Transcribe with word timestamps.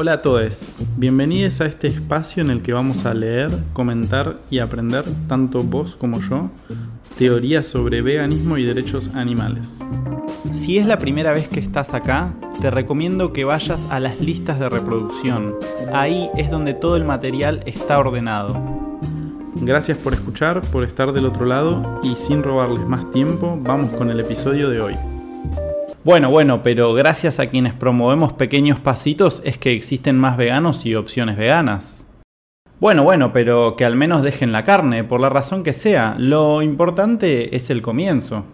Hola 0.00 0.12
a 0.12 0.22
todos, 0.22 0.68
bienvenidos 0.96 1.60
a 1.60 1.66
este 1.66 1.88
espacio 1.88 2.40
en 2.40 2.50
el 2.50 2.62
que 2.62 2.72
vamos 2.72 3.04
a 3.04 3.14
leer, 3.14 3.50
comentar 3.72 4.36
y 4.48 4.60
aprender, 4.60 5.02
tanto 5.26 5.64
vos 5.64 5.96
como 5.96 6.20
yo, 6.20 6.52
teorías 7.18 7.66
sobre 7.66 8.00
veganismo 8.00 8.58
y 8.58 8.62
derechos 8.62 9.10
animales. 9.14 9.80
Si 10.52 10.78
es 10.78 10.86
la 10.86 11.00
primera 11.00 11.32
vez 11.32 11.48
que 11.48 11.58
estás 11.58 11.94
acá, 11.94 12.32
te 12.60 12.70
recomiendo 12.70 13.32
que 13.32 13.42
vayas 13.42 13.88
a 13.90 13.98
las 13.98 14.20
listas 14.20 14.60
de 14.60 14.68
reproducción. 14.68 15.56
Ahí 15.92 16.30
es 16.36 16.48
donde 16.48 16.74
todo 16.74 16.94
el 16.94 17.02
material 17.02 17.64
está 17.66 17.98
ordenado. 17.98 18.56
Gracias 19.56 19.98
por 19.98 20.14
escuchar, 20.14 20.60
por 20.60 20.84
estar 20.84 21.12
del 21.12 21.26
otro 21.26 21.44
lado 21.44 22.00
y 22.04 22.14
sin 22.14 22.44
robarles 22.44 22.86
más 22.86 23.10
tiempo, 23.10 23.58
vamos 23.60 23.90
con 23.96 24.10
el 24.10 24.20
episodio 24.20 24.70
de 24.70 24.80
hoy. 24.80 25.17
Bueno, 26.08 26.30
bueno, 26.30 26.62
pero 26.62 26.94
gracias 26.94 27.38
a 27.38 27.48
quienes 27.48 27.74
promovemos 27.74 28.32
pequeños 28.32 28.80
pasitos 28.80 29.42
es 29.44 29.58
que 29.58 29.72
existen 29.72 30.18
más 30.18 30.38
veganos 30.38 30.86
y 30.86 30.94
opciones 30.94 31.36
veganas. 31.36 32.06
Bueno, 32.80 33.02
bueno, 33.02 33.30
pero 33.34 33.76
que 33.76 33.84
al 33.84 33.94
menos 33.94 34.22
dejen 34.22 34.50
la 34.50 34.64
carne, 34.64 35.04
por 35.04 35.20
la 35.20 35.28
razón 35.28 35.62
que 35.62 35.74
sea. 35.74 36.14
Lo 36.16 36.62
importante 36.62 37.54
es 37.54 37.68
el 37.68 37.82
comienzo. 37.82 38.46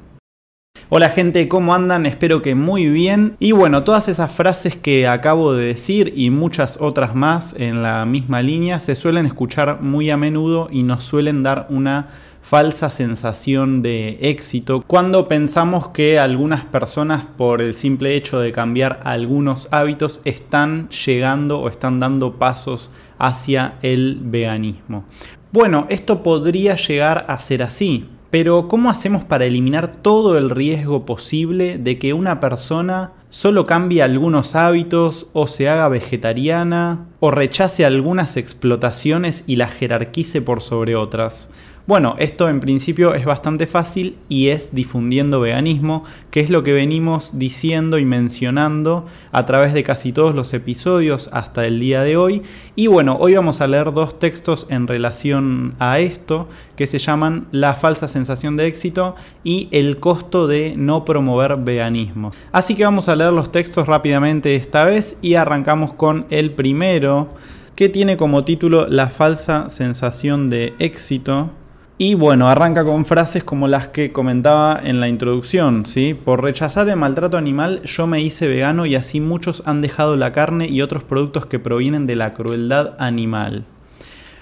Hola 0.88 1.10
gente, 1.10 1.46
¿cómo 1.46 1.76
andan? 1.76 2.06
Espero 2.06 2.42
que 2.42 2.56
muy 2.56 2.88
bien. 2.88 3.36
Y 3.38 3.52
bueno, 3.52 3.84
todas 3.84 4.08
esas 4.08 4.32
frases 4.32 4.74
que 4.74 5.06
acabo 5.06 5.54
de 5.54 5.66
decir 5.66 6.12
y 6.16 6.30
muchas 6.30 6.78
otras 6.80 7.14
más 7.14 7.54
en 7.56 7.82
la 7.82 8.04
misma 8.04 8.42
línea 8.42 8.80
se 8.80 8.96
suelen 8.96 9.26
escuchar 9.26 9.80
muy 9.80 10.10
a 10.10 10.16
menudo 10.16 10.66
y 10.72 10.82
nos 10.82 11.04
suelen 11.04 11.44
dar 11.44 11.68
una 11.70 12.08
falsa 12.44 12.90
sensación 12.90 13.80
de 13.80 14.18
éxito 14.20 14.84
cuando 14.86 15.28
pensamos 15.28 15.88
que 15.88 16.18
algunas 16.18 16.62
personas 16.62 17.24
por 17.38 17.62
el 17.62 17.72
simple 17.72 18.16
hecho 18.16 18.38
de 18.38 18.52
cambiar 18.52 19.00
algunos 19.04 19.66
hábitos 19.70 20.20
están 20.26 20.90
llegando 20.90 21.60
o 21.60 21.68
están 21.68 22.00
dando 22.00 22.34
pasos 22.34 22.90
hacia 23.18 23.76
el 23.80 24.18
veganismo. 24.20 25.04
Bueno, 25.52 25.86
esto 25.88 26.22
podría 26.22 26.76
llegar 26.76 27.24
a 27.28 27.38
ser 27.38 27.62
así, 27.62 28.08
pero 28.28 28.68
¿cómo 28.68 28.90
hacemos 28.90 29.24
para 29.24 29.46
eliminar 29.46 29.96
todo 30.02 30.36
el 30.36 30.50
riesgo 30.50 31.06
posible 31.06 31.78
de 31.78 31.98
que 31.98 32.12
una 32.12 32.40
persona 32.40 33.12
solo 33.30 33.64
cambie 33.64 34.02
algunos 34.02 34.54
hábitos 34.54 35.28
o 35.32 35.46
se 35.46 35.68
haga 35.68 35.88
vegetariana 35.88 37.06
o 37.20 37.30
rechace 37.30 37.86
algunas 37.86 38.36
explotaciones 38.36 39.44
y 39.46 39.56
las 39.56 39.72
jerarquice 39.72 40.42
por 40.42 40.60
sobre 40.60 40.94
otras? 40.94 41.48
Bueno, 41.86 42.16
esto 42.18 42.48
en 42.48 42.60
principio 42.60 43.14
es 43.14 43.26
bastante 43.26 43.66
fácil 43.66 44.16
y 44.30 44.48
es 44.48 44.74
difundiendo 44.74 45.40
veganismo, 45.40 46.04
que 46.30 46.40
es 46.40 46.48
lo 46.48 46.62
que 46.62 46.72
venimos 46.72 47.32
diciendo 47.34 47.98
y 47.98 48.06
mencionando 48.06 49.04
a 49.32 49.44
través 49.44 49.74
de 49.74 49.82
casi 49.82 50.10
todos 50.10 50.34
los 50.34 50.54
episodios 50.54 51.28
hasta 51.30 51.66
el 51.66 51.78
día 51.80 52.02
de 52.02 52.16
hoy. 52.16 52.40
Y 52.74 52.86
bueno, 52.86 53.18
hoy 53.20 53.34
vamos 53.34 53.60
a 53.60 53.66
leer 53.66 53.92
dos 53.92 54.18
textos 54.18 54.66
en 54.70 54.86
relación 54.86 55.74
a 55.78 55.98
esto 55.98 56.48
que 56.74 56.86
se 56.86 56.98
llaman 56.98 57.48
La 57.50 57.74
falsa 57.74 58.08
sensación 58.08 58.56
de 58.56 58.66
éxito 58.66 59.14
y 59.42 59.68
El 59.70 59.98
costo 59.98 60.46
de 60.46 60.76
no 60.78 61.04
promover 61.04 61.58
veganismo. 61.58 62.32
Así 62.50 62.76
que 62.76 62.84
vamos 62.84 63.10
a 63.10 63.16
leer 63.16 63.34
los 63.34 63.52
textos 63.52 63.88
rápidamente 63.88 64.56
esta 64.56 64.86
vez 64.86 65.18
y 65.20 65.34
arrancamos 65.34 65.92
con 65.92 66.24
el 66.30 66.52
primero 66.52 67.28
que 67.76 67.90
tiene 67.90 68.16
como 68.16 68.42
título 68.42 68.86
La 68.88 69.10
falsa 69.10 69.68
sensación 69.68 70.48
de 70.48 70.72
éxito 70.78 71.50
y 71.96 72.14
bueno, 72.14 72.48
arranca 72.48 72.84
con 72.84 73.04
frases 73.04 73.44
como 73.44 73.68
las 73.68 73.86
que 73.86 74.10
comentaba 74.10 74.80
en 74.82 74.98
la 74.98 75.06
introducción, 75.06 75.86
¿sí? 75.86 76.12
Por 76.12 76.42
rechazar 76.42 76.88
el 76.88 76.96
maltrato 76.96 77.36
animal 77.36 77.82
yo 77.84 78.08
me 78.08 78.20
hice 78.20 78.48
vegano 78.48 78.84
y 78.84 78.96
así 78.96 79.20
muchos 79.20 79.62
han 79.64 79.80
dejado 79.80 80.16
la 80.16 80.32
carne 80.32 80.66
y 80.66 80.82
otros 80.82 81.04
productos 81.04 81.46
que 81.46 81.60
provienen 81.60 82.06
de 82.06 82.16
la 82.16 82.32
crueldad 82.32 82.94
animal. 82.98 83.64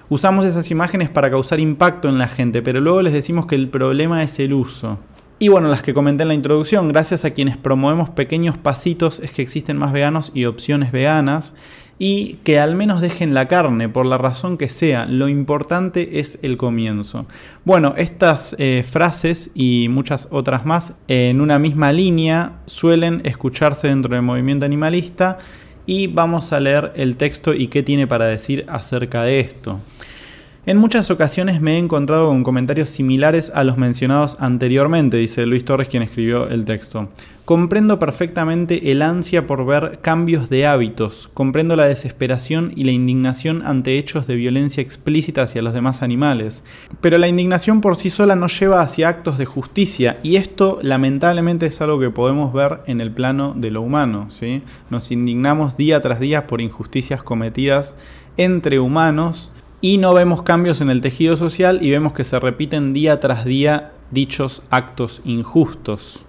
Usamos 0.09 0.47
esas 0.47 0.71
imágenes 0.71 1.11
para 1.11 1.31
causar 1.31 1.61
impacto 1.61 2.09
en 2.09 2.17
la 2.17 2.29
gente, 2.29 2.63
pero 2.63 2.81
luego 2.81 3.03
les 3.03 3.13
decimos 3.13 3.45
que 3.45 3.55
el 3.55 3.69
problema 3.69 4.23
es 4.23 4.39
el 4.39 4.55
uso. 4.55 4.99
Y 5.39 5.49
bueno, 5.49 5.69
las 5.69 5.83
que 5.83 5.93
comenté 5.93 6.23
en 6.23 6.29
la 6.29 6.35
introducción, 6.35 6.89
gracias 6.89 7.25
a 7.25 7.33
quienes 7.33 7.59
promovemos 7.59 8.09
pequeños 8.09 8.57
pasitos 8.57 9.19
es 9.19 9.31
que 9.31 9.43
existen 9.43 9.77
más 9.77 9.93
veganos 9.93 10.31
y 10.35 10.47
opciones 10.47 10.91
veganas 10.91 11.55
y 12.05 12.41
que 12.43 12.59
al 12.59 12.75
menos 12.75 13.01
dejen 13.01 13.33
la 13.33 13.47
carne, 13.47 13.89
por 13.89 14.07
la 14.07 14.19
razón 14.19 14.59
que 14.59 14.69
sea. 14.69 15.07
Lo 15.07 15.29
importante 15.29 16.19
es 16.19 16.37
el 16.43 16.57
comienzo. 16.57 17.27
Bueno, 17.65 17.95
estas 17.97 18.57
eh, 18.59 18.85
frases 18.85 19.53
y 19.55 19.87
muchas 19.89 20.27
otras 20.33 20.67
más 20.67 20.95
en 21.07 21.41
una 21.41 21.61
misma 21.61 21.93
línea 21.93 22.55
suelen 22.67 23.23
escucharse 23.25 23.87
dentro 23.87 24.17
del 24.17 24.23
movimiento 24.23 24.67
animalista 24.67 25.39
y 25.87 26.09
vamos 26.09 26.53
a 26.53 26.59
leer 26.59 26.93
el 26.97 27.17
texto 27.17 27.55
y 27.55 27.69
qué 27.69 27.85
tiene 27.85 28.09
para 28.09 28.27
decir 28.27 28.67
acerca 28.69 29.23
de 29.23 29.39
esto. 29.39 29.79
En 30.65 30.77
muchas 30.77 31.11
ocasiones 31.11 31.61
me 31.61 31.75
he 31.75 31.79
encontrado 31.79 32.29
con 32.29 32.45
comentarios 32.45 32.89
similares 32.89 33.51
a 33.53 33.65
los 33.65 33.79
mencionados 33.79 34.37
anteriormente, 34.39 35.17
dice 35.17 35.45
Luis 35.45 35.65
Torres 35.65 35.89
quien 35.89 36.05
escribió 36.05 36.47
el 36.47 36.65
texto. 36.65 37.09
Comprendo 37.45 37.99
perfectamente 37.99 38.93
el 38.93 39.03
ansia 39.03 39.49
por 39.49 39.67
ver 39.67 39.99
cambios 40.03 40.51
de 40.51 40.65
hábitos, 40.65 41.29
comprendo 41.35 41.75
la 41.75 41.87
desesperación 41.87 42.73
y 42.77 42.85
la 42.85 42.93
indignación 42.93 43.65
ante 43.67 43.99
hechos 43.99 44.29
de 44.29 44.37
violencia 44.37 44.81
explícita 44.81 45.43
hacia 45.43 45.63
los 45.63 45.75
demás 45.75 46.01
animales, 46.01 46.63
pero 47.01 47.19
la 47.19 47.27
indignación 47.27 47.81
por 47.81 47.97
sí 47.97 48.09
sola 48.09 48.37
no 48.37 48.47
lleva 48.47 48.83
hacia 48.83 49.09
actos 49.09 49.39
de 49.39 49.47
justicia 49.47 50.19
y 50.23 50.37
esto 50.37 50.79
lamentablemente 50.81 51.67
es 51.67 51.81
algo 51.81 51.99
que 51.99 52.11
podemos 52.11 52.53
ver 52.53 52.83
en 52.87 53.01
el 53.01 53.11
plano 53.11 53.53
de 53.57 53.73
lo 53.73 53.83
humano. 53.83 54.29
Nos 54.91 55.11
indignamos 55.11 55.77
día 55.77 56.01
tras 56.01 56.21
día 56.21 56.47
por 56.47 56.61
injusticias 56.61 57.25
cometidas 57.25 57.97
entre 58.37 58.79
humanos 58.79 59.51
y 59.83 59.99
no 59.99 60.15
vemos 60.15 60.43
cambios 60.43 60.81
en 60.81 60.89
el 60.89 61.03
tejido 61.03 61.37
social 61.37 61.81
y 61.83 61.91
vemos 61.91 62.15
que 62.15 62.25
se 62.25 62.39
repiten 62.39 62.95
día 62.95 63.21
tras 63.21 63.45
día 63.45 63.93
dichos 64.13 64.63
actos 64.71 65.21
injustos. 65.25 66.25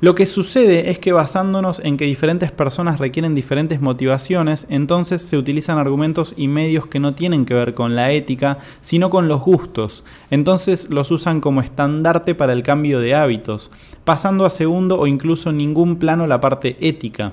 Lo 0.00 0.14
que 0.14 0.26
sucede 0.26 0.90
es 0.90 0.98
que 0.98 1.12
basándonos 1.12 1.80
en 1.80 1.96
que 1.96 2.04
diferentes 2.04 2.50
personas 2.50 2.98
requieren 2.98 3.34
diferentes 3.34 3.80
motivaciones, 3.80 4.66
entonces 4.70 5.20
se 5.20 5.36
utilizan 5.36 5.76
argumentos 5.76 6.34
y 6.36 6.48
medios 6.48 6.86
que 6.86 7.00
no 7.00 7.14
tienen 7.14 7.44
que 7.44 7.54
ver 7.54 7.74
con 7.74 7.94
la 7.94 8.12
ética, 8.12 8.58
sino 8.80 9.10
con 9.10 9.28
los 9.28 9.42
gustos. 9.42 10.04
Entonces 10.30 10.88
los 10.88 11.10
usan 11.10 11.40
como 11.40 11.60
estandarte 11.60 12.34
para 12.34 12.52
el 12.52 12.62
cambio 12.62 13.00
de 13.00 13.16
hábitos, 13.16 13.70
pasando 14.04 14.46
a 14.46 14.50
segundo 14.50 14.98
o 14.98 15.08
incluso 15.08 15.52
ningún 15.52 15.96
plano 15.96 16.26
la 16.26 16.40
parte 16.40 16.76
ética. 16.80 17.32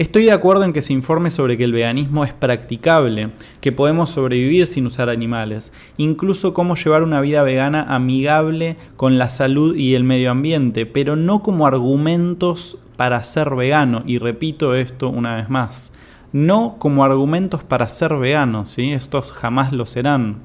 Estoy 0.00 0.24
de 0.24 0.32
acuerdo 0.32 0.64
en 0.64 0.72
que 0.72 0.80
se 0.80 0.94
informe 0.94 1.28
sobre 1.28 1.58
que 1.58 1.64
el 1.64 1.74
veganismo 1.74 2.24
es 2.24 2.32
practicable, 2.32 3.32
que 3.60 3.70
podemos 3.70 4.08
sobrevivir 4.08 4.66
sin 4.66 4.86
usar 4.86 5.10
animales, 5.10 5.74
incluso 5.98 6.54
cómo 6.54 6.74
llevar 6.74 7.02
una 7.02 7.20
vida 7.20 7.42
vegana 7.42 7.82
amigable 7.82 8.78
con 8.96 9.18
la 9.18 9.28
salud 9.28 9.76
y 9.76 9.94
el 9.94 10.04
medio 10.04 10.30
ambiente, 10.30 10.86
pero 10.86 11.16
no 11.16 11.42
como 11.42 11.66
argumentos 11.66 12.78
para 12.96 13.22
ser 13.24 13.54
vegano, 13.54 14.02
y 14.06 14.16
repito 14.16 14.74
esto 14.74 15.10
una 15.10 15.36
vez 15.36 15.50
más, 15.50 15.92
no 16.32 16.76
como 16.78 17.04
argumentos 17.04 17.62
para 17.62 17.86
ser 17.90 18.14
vegano, 18.16 18.64
¿sí? 18.64 18.92
estos 18.92 19.30
jamás 19.32 19.70
lo 19.70 19.84
serán 19.84 20.36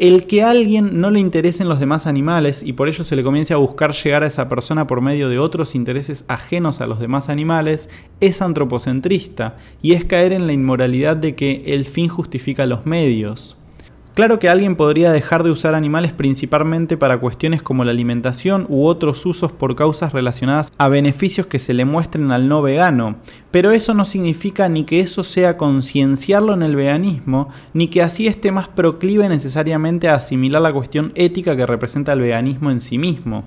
el 0.00 0.26
que 0.26 0.42
a 0.42 0.48
alguien 0.48 0.98
no 0.98 1.10
le 1.10 1.20
interesen 1.20 1.68
los 1.68 1.78
demás 1.78 2.06
animales 2.06 2.62
y 2.62 2.72
por 2.72 2.88
ello 2.88 3.04
se 3.04 3.16
le 3.16 3.22
comience 3.22 3.52
a 3.52 3.58
buscar 3.58 3.92
llegar 3.92 4.22
a 4.22 4.28
esa 4.28 4.48
persona 4.48 4.86
por 4.86 5.02
medio 5.02 5.28
de 5.28 5.38
otros 5.38 5.74
intereses 5.74 6.24
ajenos 6.26 6.80
a 6.80 6.86
los 6.86 7.00
demás 7.00 7.28
animales 7.28 7.90
es 8.18 8.40
antropocentrista 8.40 9.58
y 9.82 9.92
es 9.92 10.06
caer 10.06 10.32
en 10.32 10.46
la 10.46 10.54
inmoralidad 10.54 11.18
de 11.18 11.34
que 11.34 11.64
el 11.66 11.84
fin 11.84 12.08
justifica 12.08 12.64
los 12.64 12.86
medios. 12.86 13.58
Claro 14.14 14.40
que 14.40 14.48
alguien 14.48 14.74
podría 14.74 15.12
dejar 15.12 15.44
de 15.44 15.52
usar 15.52 15.76
animales 15.76 16.12
principalmente 16.12 16.96
para 16.96 17.20
cuestiones 17.20 17.62
como 17.62 17.84
la 17.84 17.92
alimentación 17.92 18.66
u 18.68 18.86
otros 18.86 19.24
usos 19.24 19.52
por 19.52 19.76
causas 19.76 20.12
relacionadas 20.12 20.72
a 20.78 20.88
beneficios 20.88 21.46
que 21.46 21.60
se 21.60 21.74
le 21.74 21.84
muestren 21.84 22.32
al 22.32 22.48
no 22.48 22.60
vegano, 22.60 23.16
pero 23.52 23.70
eso 23.70 23.94
no 23.94 24.04
significa 24.04 24.68
ni 24.68 24.82
que 24.82 24.98
eso 24.98 25.22
sea 25.22 25.56
concienciarlo 25.56 26.54
en 26.54 26.62
el 26.62 26.74
veganismo, 26.74 27.50
ni 27.72 27.86
que 27.86 28.02
así 28.02 28.26
esté 28.26 28.50
más 28.50 28.66
proclive 28.66 29.28
necesariamente 29.28 30.08
a 30.08 30.16
asimilar 30.16 30.60
la 30.60 30.72
cuestión 30.72 31.12
ética 31.14 31.56
que 31.56 31.64
representa 31.64 32.12
el 32.12 32.20
veganismo 32.20 32.72
en 32.72 32.80
sí 32.80 32.98
mismo. 32.98 33.44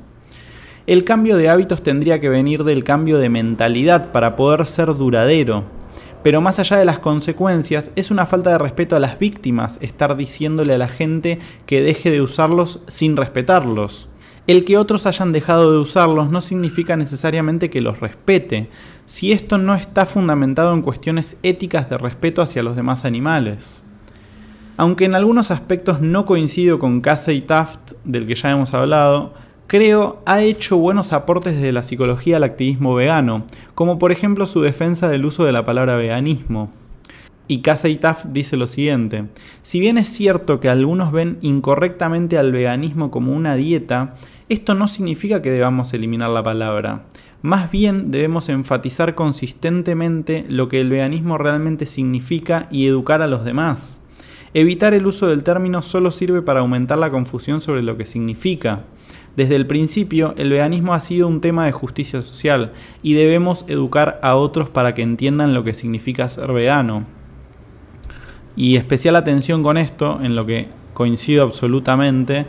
El 0.88 1.04
cambio 1.04 1.36
de 1.36 1.50
hábitos 1.50 1.84
tendría 1.84 2.22
que 2.22 2.30
venir 2.30 2.64
del 2.64 2.86
cambio 2.86 3.18
de 3.18 3.30
mentalidad 3.30 4.12
para 4.14 4.38
poder 4.38 4.66
ser 4.66 4.96
duradero. 4.96 5.83
Pero 6.24 6.40
más 6.40 6.58
allá 6.58 6.78
de 6.78 6.86
las 6.86 7.00
consecuencias, 7.00 7.92
es 7.98 8.10
una 8.10 8.26
falta 8.26 8.52
de 8.52 8.58
respeto 8.58 8.96
a 8.96 9.00
las 9.00 9.20
víctimas 9.20 9.78
estar 9.82 10.16
diciéndole 10.16 10.74
a 10.74 10.78
la 10.78 10.88
gente 10.88 11.40
que 11.66 11.82
deje 11.82 12.12
de 12.12 12.22
usarlos 12.22 12.80
sin 12.88 13.18
respetarlos. 13.18 14.08
El 14.48 14.66
que 14.66 14.78
otros 14.78 15.06
hayan 15.06 15.32
dejado 15.32 15.72
de 15.72 15.80
usarlos 15.80 16.30
no 16.30 16.42
significa 16.42 16.98
necesariamente 16.98 17.70
que 17.70 17.82
los 17.82 18.00
respete, 18.00 18.70
si 19.06 19.32
esto 19.32 19.58
no 19.58 19.76
está 19.76 20.06
fundamentado 20.06 20.74
en 20.74 20.82
cuestiones 20.82 21.38
éticas 21.44 21.90
de 21.90 21.98
respeto 21.98 22.42
hacia 22.42 22.64
los 22.64 22.76
demás 22.76 23.06
animales. 23.06 23.84
Aunque 24.76 25.06
en 25.06 25.16
algunos 25.16 25.52
aspectos 25.52 26.02
no 26.02 26.26
coincido 26.26 26.80
con 26.80 27.00
Casey 27.00 27.42
Taft, 27.42 27.94
del 28.04 28.26
que 28.26 28.36
ya 28.36 28.52
hemos 28.52 28.74
hablado, 28.74 29.34
creo, 29.68 30.22
ha 30.26 30.42
hecho 30.42 30.78
buenos 30.78 31.14
aportes 31.14 31.56
desde 31.56 31.72
la 31.72 31.84
psicología 31.84 32.38
al 32.38 32.44
activismo 32.44 32.96
vegano, 32.96 33.46
como 33.76 34.00
por 34.00 34.12
ejemplo 34.12 34.46
su 34.46 34.62
defensa 34.62 35.10
del 35.10 35.26
uso 35.26 35.46
de 35.46 35.52
la 35.52 35.64
palabra 35.64 35.96
veganismo. 35.96 36.72
Y 37.48 37.60
Taf 37.60 38.26
dice 38.26 38.56
lo 38.56 38.68
siguiente, 38.68 39.26
si 39.62 39.80
bien 39.80 39.98
es 39.98 40.08
cierto 40.08 40.60
que 40.60 40.70
algunos 40.70 41.12
ven 41.12 41.38
incorrectamente 41.42 42.38
al 42.38 42.52
veganismo 42.52 43.12
como 43.12 43.34
una 43.34 43.56
dieta, 43.56 44.16
esto 44.48 44.76
no 44.76 44.88
significa 44.88 45.42
que 45.42 45.52
debamos 45.52 45.94
eliminar 45.94 46.30
la 46.30 46.42
palabra. 46.42 47.04
Más 47.42 47.70
bien 47.70 48.10
debemos 48.12 48.48
enfatizar 48.48 49.16
consistentemente 49.16 50.46
lo 50.48 50.70
que 50.70 50.80
el 50.80 50.90
veganismo 50.90 51.38
realmente 51.38 51.86
significa 51.86 52.68
y 52.72 52.88
educar 52.88 53.22
a 53.22 53.28
los 53.28 53.44
demás. 53.44 54.02
Evitar 54.54 54.94
el 54.94 55.06
uso 55.06 55.28
del 55.28 55.44
término 55.44 55.82
solo 55.82 56.12
sirve 56.12 56.42
para 56.42 56.62
aumentar 56.62 56.98
la 56.98 57.12
confusión 57.12 57.60
sobre 57.60 57.84
lo 57.84 57.98
que 57.98 58.06
significa. 58.06 58.84
Desde 59.36 59.56
el 59.56 59.66
principio, 59.66 60.36
el 60.38 60.52
veganismo 60.52 60.94
ha 60.94 61.00
sido 61.00 61.28
un 61.28 61.42
tema 61.42 61.66
de 61.66 61.72
justicia 61.72 62.22
social 62.22 62.74
y 63.02 63.14
debemos 63.14 63.66
educar 63.68 64.20
a 64.22 64.36
otros 64.36 64.70
para 64.70 64.94
que 64.94 65.02
entiendan 65.02 65.54
lo 65.54 65.64
que 65.64 65.74
significa 65.74 66.30
ser 66.30 66.52
vegano. 66.52 67.06
Y 68.56 68.76
especial 68.76 69.16
atención 69.16 69.64
con 69.64 69.78
esto, 69.78 70.20
en 70.22 70.36
lo 70.36 70.46
que 70.46 70.68
coincido 70.94 71.44
absolutamente, 71.44 72.46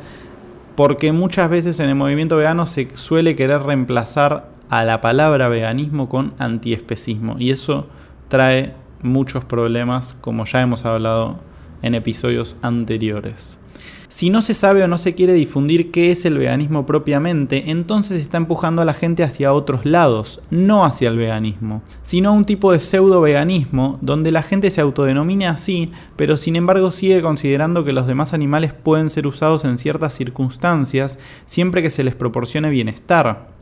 porque 0.77 1.13
muchas 1.13 1.49
veces 1.49 1.81
en 1.81 1.89
el 1.89 1.95
movimiento 1.95 2.37
vegano 2.37 2.67
se 2.67 2.89
suele 2.97 3.37
querer 3.37 3.63
reemplazar 3.63 4.51
a 4.69 4.85
la 4.85 5.01
palabra 5.01 5.49
veganismo 5.49 6.09
con 6.09 6.35
antiespecismo 6.39 7.37
y 7.39 7.51
eso 7.51 7.87
trae 8.29 8.75
muchos 9.03 9.45
problemas 9.45 10.17
como 10.21 10.45
ya 10.47 10.63
hemos 10.63 10.85
hablado 10.85 11.39
en 11.83 11.95
episodios 11.95 12.57
anteriores. 12.63 13.59
Si 14.15 14.31
no 14.31 14.43
se 14.43 14.55
sabe 14.55 14.85
o 14.85 14.87
no 14.87 14.97
se 14.97 15.17
quiere 15.17 15.33
difundir 15.33 15.91
qué 15.91 16.13
es 16.13 16.25
el 16.25 16.39
veganismo 16.39 16.87
propiamente, 16.87 17.73
entonces 17.73 18.21
está 18.21 18.37
empujando 18.37 18.81
a 18.81 18.85
la 18.85 18.95
gente 18.95 19.25
hacia 19.25 19.53
otros 19.53 19.85
lados, 19.85 20.41
no 20.53 20.85
hacia 20.85 21.09
el 21.09 21.17
veganismo, 21.17 21.83
sino 22.03 22.33
un 22.33 22.45
tipo 22.45 22.71
de 22.71 22.79
pseudo 22.79 23.21
veganismo 23.21 23.99
donde 24.03 24.31
la 24.31 24.45
gente 24.45 24.71
se 24.71 24.81
autodenomina 24.81 25.51
así, 25.51 25.91
pero 26.15 26.37
sin 26.37 26.55
embargo 26.55 26.93
sigue 26.93 27.23
considerando 27.23 27.85
que 27.85 27.93
los 27.93 28.07
demás 28.07 28.35
animales 28.35 28.73
pueden 28.73 29.11
ser 29.11 29.27
usados 29.27 29.65
en 29.65 29.79
ciertas 29.79 30.15
circunstancias 30.15 31.19
siempre 31.47 31.83
que 31.83 31.91
se 31.91 32.05
les 32.05 32.15
proporcione 32.15 32.71
bienestar. 32.71 33.54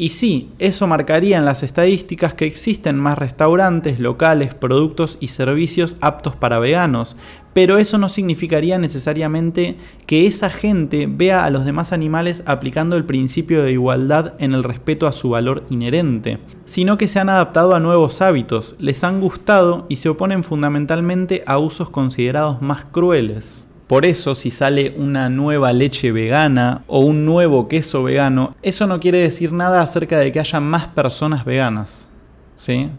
Y 0.00 0.10
sí, 0.10 0.52
eso 0.60 0.86
marcaría 0.86 1.38
en 1.38 1.44
las 1.44 1.64
estadísticas 1.64 2.32
que 2.32 2.46
existen 2.46 2.96
más 3.00 3.18
restaurantes, 3.18 3.98
locales, 3.98 4.54
productos 4.54 5.18
y 5.18 5.26
servicios 5.26 5.96
aptos 6.00 6.36
para 6.36 6.60
veganos, 6.60 7.16
pero 7.52 7.78
eso 7.78 7.98
no 7.98 8.08
significaría 8.08 8.78
necesariamente 8.78 9.76
que 10.06 10.28
esa 10.28 10.50
gente 10.50 11.08
vea 11.10 11.44
a 11.44 11.50
los 11.50 11.64
demás 11.64 11.92
animales 11.92 12.44
aplicando 12.46 12.96
el 12.96 13.06
principio 13.06 13.64
de 13.64 13.72
igualdad 13.72 14.34
en 14.38 14.54
el 14.54 14.62
respeto 14.62 15.08
a 15.08 15.12
su 15.12 15.30
valor 15.30 15.64
inherente, 15.68 16.38
sino 16.64 16.96
que 16.96 17.08
se 17.08 17.18
han 17.18 17.28
adaptado 17.28 17.74
a 17.74 17.80
nuevos 17.80 18.22
hábitos, 18.22 18.76
les 18.78 19.02
han 19.02 19.20
gustado 19.20 19.86
y 19.88 19.96
se 19.96 20.10
oponen 20.10 20.44
fundamentalmente 20.44 21.42
a 21.44 21.58
usos 21.58 21.90
considerados 21.90 22.62
más 22.62 22.84
crueles. 22.84 23.67
Por 23.88 24.04
eso, 24.04 24.34
si 24.34 24.50
sale 24.50 24.94
una 24.98 25.30
nueva 25.30 25.72
leche 25.72 26.12
vegana 26.12 26.84
o 26.88 27.00
un 27.00 27.24
nuevo 27.24 27.68
queso 27.68 28.02
vegano, 28.02 28.54
eso 28.60 28.86
no 28.86 29.00
quiere 29.00 29.18
decir 29.18 29.50
nada 29.50 29.80
acerca 29.80 30.18
de 30.18 30.30
que 30.30 30.40
haya 30.40 30.60
más 30.60 30.88
personas 30.88 31.46
veganas. 31.46 32.10
¿Sí? 32.54 32.90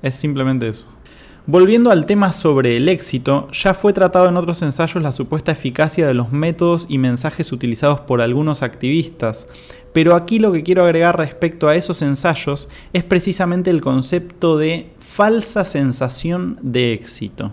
Es 0.00 0.14
simplemente 0.14 0.66
eso. 0.68 0.86
Volviendo 1.46 1.90
al 1.90 2.06
tema 2.06 2.32
sobre 2.32 2.78
el 2.78 2.88
éxito, 2.88 3.50
ya 3.52 3.74
fue 3.74 3.92
tratado 3.92 4.26
en 4.30 4.38
otros 4.38 4.62
ensayos 4.62 5.02
la 5.02 5.12
supuesta 5.12 5.52
eficacia 5.52 6.06
de 6.06 6.14
los 6.14 6.32
métodos 6.32 6.86
y 6.88 6.96
mensajes 6.96 7.52
utilizados 7.52 8.00
por 8.00 8.22
algunos 8.22 8.62
activistas, 8.62 9.46
pero 9.92 10.14
aquí 10.14 10.38
lo 10.38 10.52
que 10.52 10.62
quiero 10.62 10.84
agregar 10.84 11.18
respecto 11.18 11.68
a 11.68 11.76
esos 11.76 12.00
ensayos 12.00 12.70
es 12.94 13.04
precisamente 13.04 13.68
el 13.68 13.82
concepto 13.82 14.56
de 14.56 14.90
falsa 14.98 15.66
sensación 15.66 16.58
de 16.62 16.94
éxito. 16.94 17.52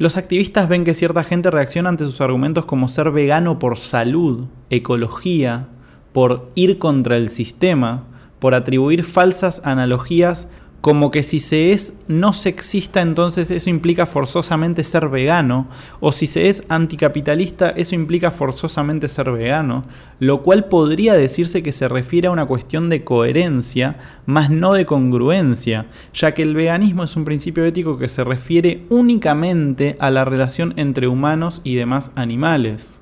Los 0.00 0.16
activistas 0.16 0.66
ven 0.66 0.84
que 0.84 0.94
cierta 0.94 1.24
gente 1.24 1.50
reacciona 1.50 1.90
ante 1.90 2.06
sus 2.06 2.22
argumentos 2.22 2.64
como 2.64 2.88
ser 2.88 3.10
vegano 3.10 3.58
por 3.58 3.76
salud, 3.76 4.46
ecología, 4.70 5.68
por 6.14 6.48
ir 6.54 6.78
contra 6.78 7.18
el 7.18 7.28
sistema, 7.28 8.04
por 8.38 8.54
atribuir 8.54 9.04
falsas 9.04 9.60
analogías 9.62 10.48
como 10.80 11.10
que 11.10 11.22
si 11.22 11.40
se 11.40 11.72
es 11.72 11.94
no 12.08 12.32
sexista 12.32 13.02
entonces 13.02 13.50
eso 13.50 13.68
implica 13.68 14.06
forzosamente 14.06 14.82
ser 14.84 15.08
vegano, 15.08 15.68
o 16.00 16.12
si 16.12 16.26
se 16.26 16.48
es 16.48 16.64
anticapitalista 16.68 17.70
eso 17.70 17.94
implica 17.94 18.30
forzosamente 18.30 19.08
ser 19.08 19.30
vegano, 19.30 19.82
lo 20.18 20.42
cual 20.42 20.66
podría 20.66 21.14
decirse 21.14 21.62
que 21.62 21.72
se 21.72 21.88
refiere 21.88 22.28
a 22.28 22.32
una 22.32 22.46
cuestión 22.46 22.88
de 22.88 23.04
coherencia, 23.04 23.96
más 24.26 24.50
no 24.50 24.72
de 24.72 24.86
congruencia, 24.86 25.86
ya 26.14 26.32
que 26.32 26.42
el 26.42 26.54
veganismo 26.54 27.04
es 27.04 27.16
un 27.16 27.24
principio 27.24 27.64
ético 27.64 27.98
que 27.98 28.08
se 28.08 28.24
refiere 28.24 28.84
únicamente 28.88 29.96
a 29.98 30.10
la 30.10 30.24
relación 30.24 30.74
entre 30.76 31.08
humanos 31.08 31.60
y 31.64 31.74
demás 31.74 32.10
animales. 32.14 32.99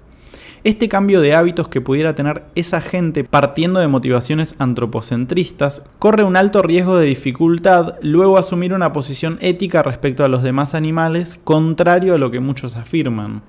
Este 0.68 0.90
cambio 0.90 1.22
de 1.22 1.34
hábitos 1.34 1.68
que 1.68 1.80
pudiera 1.80 2.14
tener 2.14 2.44
esa 2.54 2.82
gente 2.82 3.24
partiendo 3.24 3.80
de 3.80 3.88
motivaciones 3.88 4.54
antropocentristas 4.58 5.86
corre 5.98 6.24
un 6.24 6.36
alto 6.36 6.60
riesgo 6.60 6.98
de 6.98 7.06
dificultad 7.06 7.94
luego 8.02 8.36
asumir 8.36 8.74
una 8.74 8.92
posición 8.92 9.38
ética 9.40 9.82
respecto 9.82 10.24
a 10.24 10.28
los 10.28 10.42
demás 10.42 10.74
animales 10.74 11.40
contrario 11.42 12.12
a 12.12 12.18
lo 12.18 12.30
que 12.30 12.40
muchos 12.40 12.76
afirman. 12.76 13.40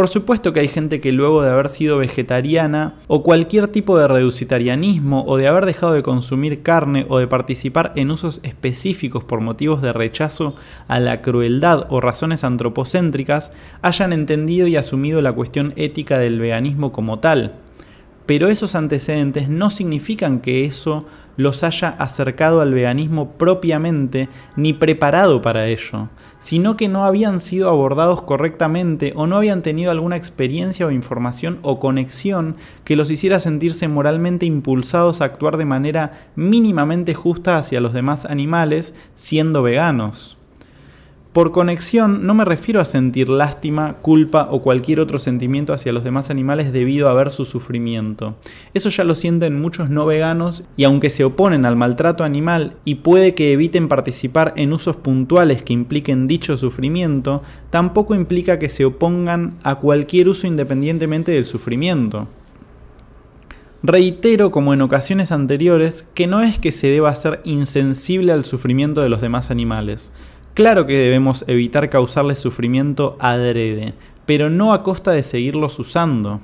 Por 0.00 0.08
supuesto 0.08 0.54
que 0.54 0.60
hay 0.60 0.68
gente 0.68 0.98
que 0.98 1.12
luego 1.12 1.42
de 1.42 1.50
haber 1.50 1.68
sido 1.68 1.98
vegetariana 1.98 2.94
o 3.06 3.22
cualquier 3.22 3.68
tipo 3.68 3.98
de 3.98 4.08
reducitarianismo 4.08 5.26
o 5.26 5.36
de 5.36 5.46
haber 5.46 5.66
dejado 5.66 5.92
de 5.92 6.02
consumir 6.02 6.62
carne 6.62 7.04
o 7.10 7.18
de 7.18 7.26
participar 7.26 7.92
en 7.96 8.10
usos 8.10 8.40
específicos 8.42 9.24
por 9.24 9.42
motivos 9.42 9.82
de 9.82 9.92
rechazo 9.92 10.54
a 10.88 11.00
la 11.00 11.20
crueldad 11.20 11.86
o 11.90 12.00
razones 12.00 12.44
antropocéntricas 12.44 13.52
hayan 13.82 14.14
entendido 14.14 14.66
y 14.68 14.76
asumido 14.76 15.20
la 15.20 15.34
cuestión 15.34 15.74
ética 15.76 16.18
del 16.18 16.40
veganismo 16.40 16.92
como 16.92 17.18
tal. 17.18 17.56
Pero 18.24 18.48
esos 18.48 18.74
antecedentes 18.76 19.50
no 19.50 19.68
significan 19.68 20.40
que 20.40 20.64
eso 20.64 21.04
los 21.40 21.64
haya 21.64 21.88
acercado 21.98 22.60
al 22.60 22.74
veganismo 22.74 23.32
propiamente 23.32 24.28
ni 24.56 24.72
preparado 24.72 25.42
para 25.42 25.66
ello, 25.66 26.08
sino 26.38 26.76
que 26.76 26.88
no 26.88 27.04
habían 27.04 27.40
sido 27.40 27.68
abordados 27.68 28.22
correctamente 28.22 29.12
o 29.16 29.26
no 29.26 29.36
habían 29.36 29.62
tenido 29.62 29.90
alguna 29.90 30.16
experiencia 30.16 30.86
o 30.86 30.90
información 30.90 31.58
o 31.62 31.80
conexión 31.80 32.56
que 32.84 32.96
los 32.96 33.10
hiciera 33.10 33.40
sentirse 33.40 33.88
moralmente 33.88 34.46
impulsados 34.46 35.20
a 35.20 35.24
actuar 35.24 35.56
de 35.56 35.64
manera 35.64 36.28
mínimamente 36.36 37.14
justa 37.14 37.56
hacia 37.56 37.80
los 37.80 37.92
demás 37.92 38.24
animales 38.24 38.94
siendo 39.14 39.62
veganos. 39.62 40.39
Por 41.32 41.52
conexión 41.52 42.26
no 42.26 42.34
me 42.34 42.44
refiero 42.44 42.80
a 42.80 42.84
sentir 42.84 43.28
lástima, 43.28 43.98
culpa 44.02 44.48
o 44.50 44.62
cualquier 44.62 44.98
otro 44.98 45.20
sentimiento 45.20 45.72
hacia 45.72 45.92
los 45.92 46.02
demás 46.02 46.28
animales 46.28 46.72
debido 46.72 47.08
a 47.08 47.14
ver 47.14 47.30
su 47.30 47.44
sufrimiento. 47.44 48.34
Eso 48.74 48.88
ya 48.88 49.04
lo 49.04 49.14
sienten 49.14 49.60
muchos 49.60 49.90
no 49.90 50.06
veganos 50.06 50.64
y 50.76 50.82
aunque 50.82 51.08
se 51.08 51.22
oponen 51.22 51.66
al 51.66 51.76
maltrato 51.76 52.24
animal 52.24 52.74
y 52.84 52.96
puede 52.96 53.36
que 53.36 53.52
eviten 53.52 53.86
participar 53.86 54.54
en 54.56 54.72
usos 54.72 54.96
puntuales 54.96 55.62
que 55.62 55.72
impliquen 55.72 56.26
dicho 56.26 56.56
sufrimiento, 56.56 57.42
tampoco 57.70 58.16
implica 58.16 58.58
que 58.58 58.68
se 58.68 58.84
opongan 58.84 59.54
a 59.62 59.76
cualquier 59.76 60.28
uso 60.28 60.48
independientemente 60.48 61.30
del 61.30 61.46
sufrimiento. 61.46 62.26
Reitero, 63.84 64.50
como 64.50 64.74
en 64.74 64.82
ocasiones 64.82 65.32
anteriores, 65.32 66.02
que 66.12 66.26
no 66.26 66.42
es 66.42 66.58
que 66.58 66.70
se 66.70 66.88
deba 66.88 67.14
ser 67.14 67.40
insensible 67.44 68.32
al 68.32 68.44
sufrimiento 68.44 69.00
de 69.00 69.08
los 69.08 69.22
demás 69.22 69.50
animales, 69.50 70.12
Claro 70.54 70.86
que 70.86 70.98
debemos 70.98 71.44
evitar 71.46 71.88
causarles 71.90 72.38
sufrimiento 72.38 73.16
adrede, 73.20 73.94
pero 74.26 74.50
no 74.50 74.72
a 74.72 74.82
costa 74.82 75.12
de 75.12 75.22
seguirlos 75.22 75.78
usando. 75.78 76.40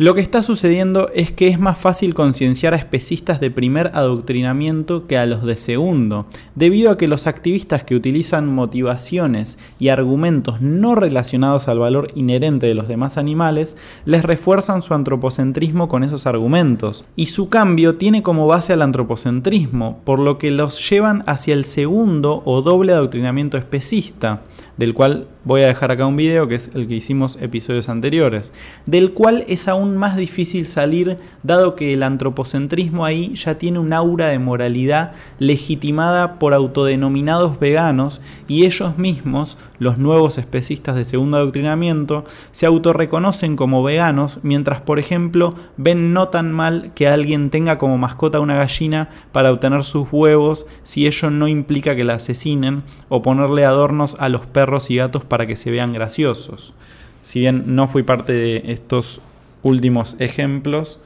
Lo 0.00 0.14
que 0.14 0.22
está 0.22 0.42
sucediendo 0.42 1.10
es 1.14 1.30
que 1.30 1.48
es 1.48 1.60
más 1.60 1.76
fácil 1.76 2.14
concienciar 2.14 2.72
a 2.72 2.78
especistas 2.78 3.38
de 3.38 3.50
primer 3.50 3.90
adoctrinamiento 3.92 5.06
que 5.06 5.18
a 5.18 5.26
los 5.26 5.44
de 5.44 5.58
segundo, 5.58 6.24
debido 6.54 6.90
a 6.90 6.96
que 6.96 7.06
los 7.06 7.26
activistas 7.26 7.84
que 7.84 7.94
utilizan 7.94 8.46
motivaciones 8.46 9.58
y 9.78 9.88
argumentos 9.88 10.62
no 10.62 10.94
relacionados 10.94 11.68
al 11.68 11.80
valor 11.80 12.08
inherente 12.14 12.66
de 12.66 12.74
los 12.74 12.88
demás 12.88 13.18
animales 13.18 13.76
les 14.06 14.22
refuerzan 14.22 14.80
su 14.80 14.94
antropocentrismo 14.94 15.90
con 15.90 16.02
esos 16.02 16.26
argumentos, 16.26 17.04
y 17.14 17.26
su 17.26 17.50
cambio 17.50 17.96
tiene 17.96 18.22
como 18.22 18.46
base 18.46 18.72
al 18.72 18.80
antropocentrismo, 18.80 20.00
por 20.04 20.18
lo 20.18 20.38
que 20.38 20.50
los 20.50 20.88
llevan 20.88 21.24
hacia 21.26 21.52
el 21.52 21.66
segundo 21.66 22.40
o 22.46 22.62
doble 22.62 22.94
adoctrinamiento 22.94 23.58
especista, 23.58 24.44
del 24.80 24.94
cual 24.94 25.26
voy 25.44 25.60
a 25.60 25.66
dejar 25.66 25.90
acá 25.90 26.06
un 26.06 26.16
video 26.16 26.48
que 26.48 26.54
es 26.54 26.70
el 26.74 26.88
que 26.88 26.94
hicimos 26.94 27.36
episodios 27.38 27.90
anteriores, 27.90 28.54
del 28.86 29.12
cual 29.12 29.44
es 29.46 29.68
aún 29.68 29.98
más 29.98 30.16
difícil 30.16 30.66
salir 30.66 31.18
dado 31.42 31.76
que 31.76 31.92
el 31.92 32.02
antropocentrismo 32.02 33.04
ahí 33.04 33.34
ya 33.34 33.58
tiene 33.58 33.78
un 33.78 33.92
aura 33.92 34.28
de 34.28 34.38
moralidad 34.38 35.12
legitimada 35.38 36.38
por 36.38 36.54
autodenominados 36.54 37.60
veganos 37.60 38.22
y 38.48 38.64
ellos 38.64 38.96
mismos, 38.96 39.58
los 39.78 39.98
nuevos 39.98 40.38
especistas 40.38 40.96
de 40.96 41.04
segundo 41.04 41.36
adoctrinamiento, 41.36 42.24
se 42.50 42.64
autorreconocen 42.64 43.56
como 43.56 43.82
veganos 43.82 44.40
mientras 44.42 44.80
por 44.80 44.98
ejemplo 44.98 45.54
ven 45.76 46.14
no 46.14 46.28
tan 46.28 46.52
mal 46.52 46.92
que 46.94 47.06
alguien 47.06 47.50
tenga 47.50 47.76
como 47.76 47.98
mascota 47.98 48.40
una 48.40 48.56
gallina 48.56 49.10
para 49.32 49.52
obtener 49.52 49.84
sus 49.84 50.08
huevos 50.10 50.64
si 50.84 51.06
ello 51.06 51.28
no 51.28 51.48
implica 51.48 51.94
que 51.94 52.04
la 52.04 52.14
asesinen 52.14 52.82
o 53.10 53.20
ponerle 53.20 53.66
adornos 53.66 54.16
a 54.18 54.30
los 54.30 54.46
y 54.90 54.96
gatos 54.96 55.24
para 55.24 55.46
que 55.46 55.56
se 55.56 55.70
vean 55.70 55.92
graciosos. 55.92 56.74
Si 57.22 57.40
bien 57.40 57.74
no 57.74 57.88
fui 57.88 58.02
parte 58.02 58.32
de 58.32 58.62
estos 58.66 59.20
últimos 59.62 60.16
ejemplos, 60.18 61.00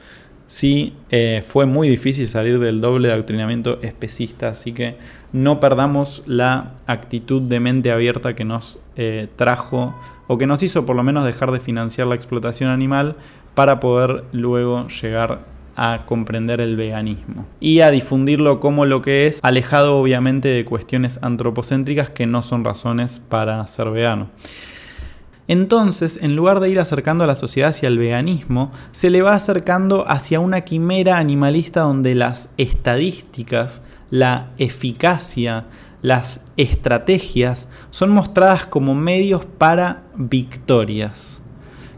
sí 0.47 0.93
eh, 1.09 1.43
fue 1.47 1.65
muy 1.65 1.89
difícil 1.89 2.27
salir 2.27 2.59
del 2.59 2.81
doble 2.81 3.07
de 3.07 3.13
adoctrinamiento 3.13 3.79
especista, 3.81 4.49
así 4.49 4.71
que 4.71 4.95
no 5.33 5.59
perdamos 5.59 6.23
la 6.25 6.73
actitud 6.87 7.41
de 7.41 7.59
mente 7.59 7.91
abierta 7.91 8.35
que 8.35 8.45
nos 8.45 8.79
eh, 8.95 9.27
trajo 9.35 9.95
o 10.27 10.37
que 10.37 10.47
nos 10.47 10.63
hizo 10.63 10.85
por 10.85 10.95
lo 10.95 11.03
menos 11.03 11.25
dejar 11.25 11.51
de 11.51 11.59
financiar 11.59 12.07
la 12.07 12.15
explotación 12.15 12.69
animal 12.69 13.15
para 13.53 13.79
poder 13.79 14.23
luego 14.31 14.87
llegar 14.87 15.54
a 15.75 16.01
comprender 16.05 16.61
el 16.61 16.75
veganismo 16.75 17.45
y 17.59 17.81
a 17.81 17.91
difundirlo 17.91 18.59
como 18.59 18.85
lo 18.85 19.01
que 19.01 19.27
es, 19.27 19.39
alejado 19.43 19.97
obviamente 19.97 20.47
de 20.49 20.65
cuestiones 20.65 21.19
antropocéntricas 21.21 22.09
que 22.09 22.25
no 22.25 22.41
son 22.41 22.63
razones 22.63 23.19
para 23.19 23.65
ser 23.67 23.89
vegano. 23.89 24.29
Entonces, 25.47 26.17
en 26.21 26.35
lugar 26.35 26.59
de 26.59 26.69
ir 26.69 26.79
acercando 26.79 27.23
a 27.23 27.27
la 27.27 27.35
sociedad 27.35 27.69
hacia 27.69 27.87
el 27.87 27.99
veganismo, 27.99 28.71
se 28.91 29.11
le 29.11 29.21
va 29.21 29.33
acercando 29.33 30.09
hacia 30.09 30.39
una 30.39 30.61
quimera 30.61 31.19
animalista 31.19 31.81
donde 31.81 32.15
las 32.15 32.49
estadísticas, 32.57 33.83
la 34.09 34.47
eficacia, 34.57 35.65
las 36.01 36.45
estrategias 36.57 37.69
son 37.91 38.09
mostradas 38.09 38.65
como 38.65 38.95
medios 38.95 39.45
para 39.45 40.03
victorias 40.15 41.44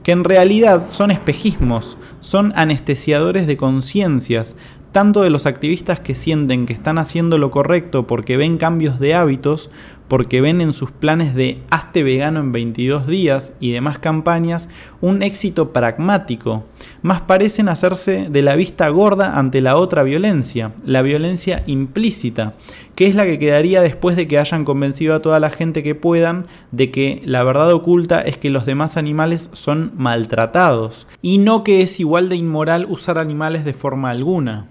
que 0.07 0.13
en 0.13 0.23
realidad 0.23 0.85
son 0.87 1.11
espejismos, 1.11 1.97
son 2.21 2.53
anestesiadores 2.55 3.45
de 3.45 3.57
conciencias, 3.57 4.55
tanto 4.93 5.21
de 5.21 5.29
los 5.29 5.45
activistas 5.45 5.99
que 5.99 6.15
sienten 6.15 6.65
que 6.65 6.71
están 6.71 6.97
haciendo 6.97 7.37
lo 7.37 7.51
correcto 7.51 8.07
porque 8.07 8.37
ven 8.37 8.57
cambios 8.57 9.01
de 9.01 9.15
hábitos, 9.15 9.69
porque 10.07 10.41
ven 10.41 10.61
en 10.61 10.73
sus 10.73 10.91
planes 10.91 11.35
de 11.35 11.61
hazte 11.69 12.03
vegano 12.03 12.39
en 12.39 12.51
22 12.51 13.07
días 13.07 13.53
y 13.59 13.71
demás 13.71 13.99
campañas 13.99 14.69
un 15.01 15.21
éxito 15.23 15.73
pragmático, 15.73 16.65
más 17.01 17.21
parecen 17.21 17.69
hacerse 17.69 18.27
de 18.29 18.41
la 18.41 18.55
vista 18.55 18.87
gorda 18.89 19.37
ante 19.37 19.61
la 19.61 19.77
otra 19.77 20.03
violencia, 20.03 20.71
la 20.85 21.01
violencia 21.01 21.63
implícita, 21.67 22.53
que 22.95 23.07
es 23.07 23.15
la 23.15 23.25
que 23.25 23.39
quedaría 23.39 23.81
después 23.81 24.15
de 24.15 24.27
que 24.27 24.39
hayan 24.39 24.65
convencido 24.65 25.13
a 25.13 25.21
toda 25.21 25.39
la 25.39 25.49
gente 25.49 25.83
que 25.83 25.95
puedan 25.95 26.45
de 26.71 26.91
que 26.91 27.21
la 27.25 27.43
verdad 27.43 27.71
oculta 27.71 28.21
es 28.21 28.37
que 28.37 28.49
los 28.49 28.65
demás 28.65 28.97
animales 28.97 29.49
son 29.53 29.91
maltratados, 29.95 31.07
y 31.21 31.37
no 31.37 31.63
que 31.63 31.81
es 31.81 31.99
igual 31.99 32.29
de 32.29 32.35
inmoral 32.35 32.85
usar 32.89 33.17
animales 33.17 33.65
de 33.65 33.73
forma 33.73 34.11
alguna. 34.11 34.67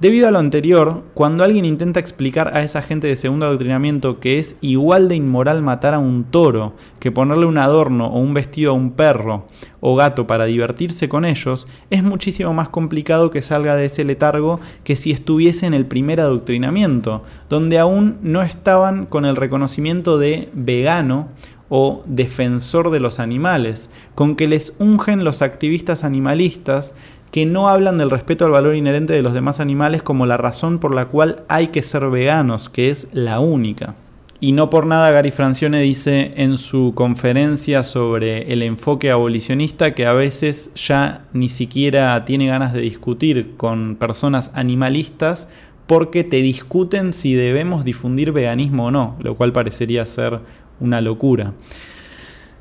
Debido 0.00 0.26
a 0.26 0.32
lo 0.32 0.40
anterior, 0.40 1.04
cuando 1.14 1.44
alguien 1.44 1.64
intenta 1.64 2.00
explicar 2.00 2.56
a 2.56 2.62
esa 2.62 2.82
gente 2.82 3.06
de 3.06 3.14
segundo 3.14 3.46
adoctrinamiento 3.46 4.18
que 4.18 4.40
es 4.40 4.56
igual 4.60 5.08
de 5.08 5.14
inmoral 5.14 5.62
matar 5.62 5.94
a 5.94 6.00
un 6.00 6.24
toro 6.24 6.74
que 6.98 7.12
ponerle 7.12 7.46
un 7.46 7.58
adorno 7.58 8.08
o 8.08 8.18
un 8.18 8.34
vestido 8.34 8.72
a 8.72 8.74
un 8.74 8.90
perro 8.90 9.46
o 9.80 9.94
gato 9.94 10.26
para 10.26 10.46
divertirse 10.46 11.08
con 11.08 11.24
ellos, 11.24 11.68
es 11.90 12.02
muchísimo 12.02 12.52
más 12.52 12.70
complicado 12.70 13.30
que 13.30 13.40
salga 13.40 13.76
de 13.76 13.84
ese 13.84 14.02
letargo 14.02 14.58
que 14.82 14.96
si 14.96 15.12
estuviese 15.12 15.66
en 15.66 15.74
el 15.74 15.86
primer 15.86 16.20
adoctrinamiento, 16.20 17.22
donde 17.48 17.78
aún 17.78 18.18
no 18.20 18.42
estaban 18.42 19.06
con 19.06 19.24
el 19.24 19.36
reconocimiento 19.36 20.18
de 20.18 20.48
vegano 20.54 21.28
o 21.68 22.02
defensor 22.06 22.90
de 22.90 23.00
los 23.00 23.18
animales, 23.18 23.90
con 24.14 24.36
que 24.36 24.46
les 24.46 24.74
ungen 24.78 25.24
los 25.24 25.42
activistas 25.42 26.04
animalistas 26.04 26.94
que 27.34 27.46
no 27.46 27.68
hablan 27.68 27.98
del 27.98 28.12
respeto 28.12 28.44
al 28.44 28.52
valor 28.52 28.76
inherente 28.76 29.12
de 29.12 29.20
los 29.20 29.34
demás 29.34 29.58
animales 29.58 30.04
como 30.04 30.24
la 30.24 30.36
razón 30.36 30.78
por 30.78 30.94
la 30.94 31.06
cual 31.06 31.42
hay 31.48 31.66
que 31.66 31.82
ser 31.82 32.08
veganos, 32.08 32.68
que 32.68 32.90
es 32.90 33.10
la 33.12 33.40
única. 33.40 33.96
Y 34.38 34.52
no 34.52 34.70
por 34.70 34.86
nada 34.86 35.10
Gary 35.10 35.32
Francione 35.32 35.80
dice 35.80 36.34
en 36.36 36.58
su 36.58 36.92
conferencia 36.94 37.82
sobre 37.82 38.52
el 38.52 38.62
enfoque 38.62 39.10
abolicionista 39.10 39.96
que 39.96 40.06
a 40.06 40.12
veces 40.12 40.70
ya 40.76 41.24
ni 41.32 41.48
siquiera 41.48 42.24
tiene 42.24 42.46
ganas 42.46 42.72
de 42.72 42.82
discutir 42.82 43.54
con 43.56 43.96
personas 43.96 44.52
animalistas 44.54 45.48
porque 45.88 46.22
te 46.22 46.36
discuten 46.36 47.12
si 47.12 47.34
debemos 47.34 47.84
difundir 47.84 48.30
veganismo 48.30 48.86
o 48.86 48.90
no, 48.92 49.16
lo 49.18 49.34
cual 49.34 49.52
parecería 49.52 50.06
ser 50.06 50.38
una 50.78 51.00
locura. 51.00 51.52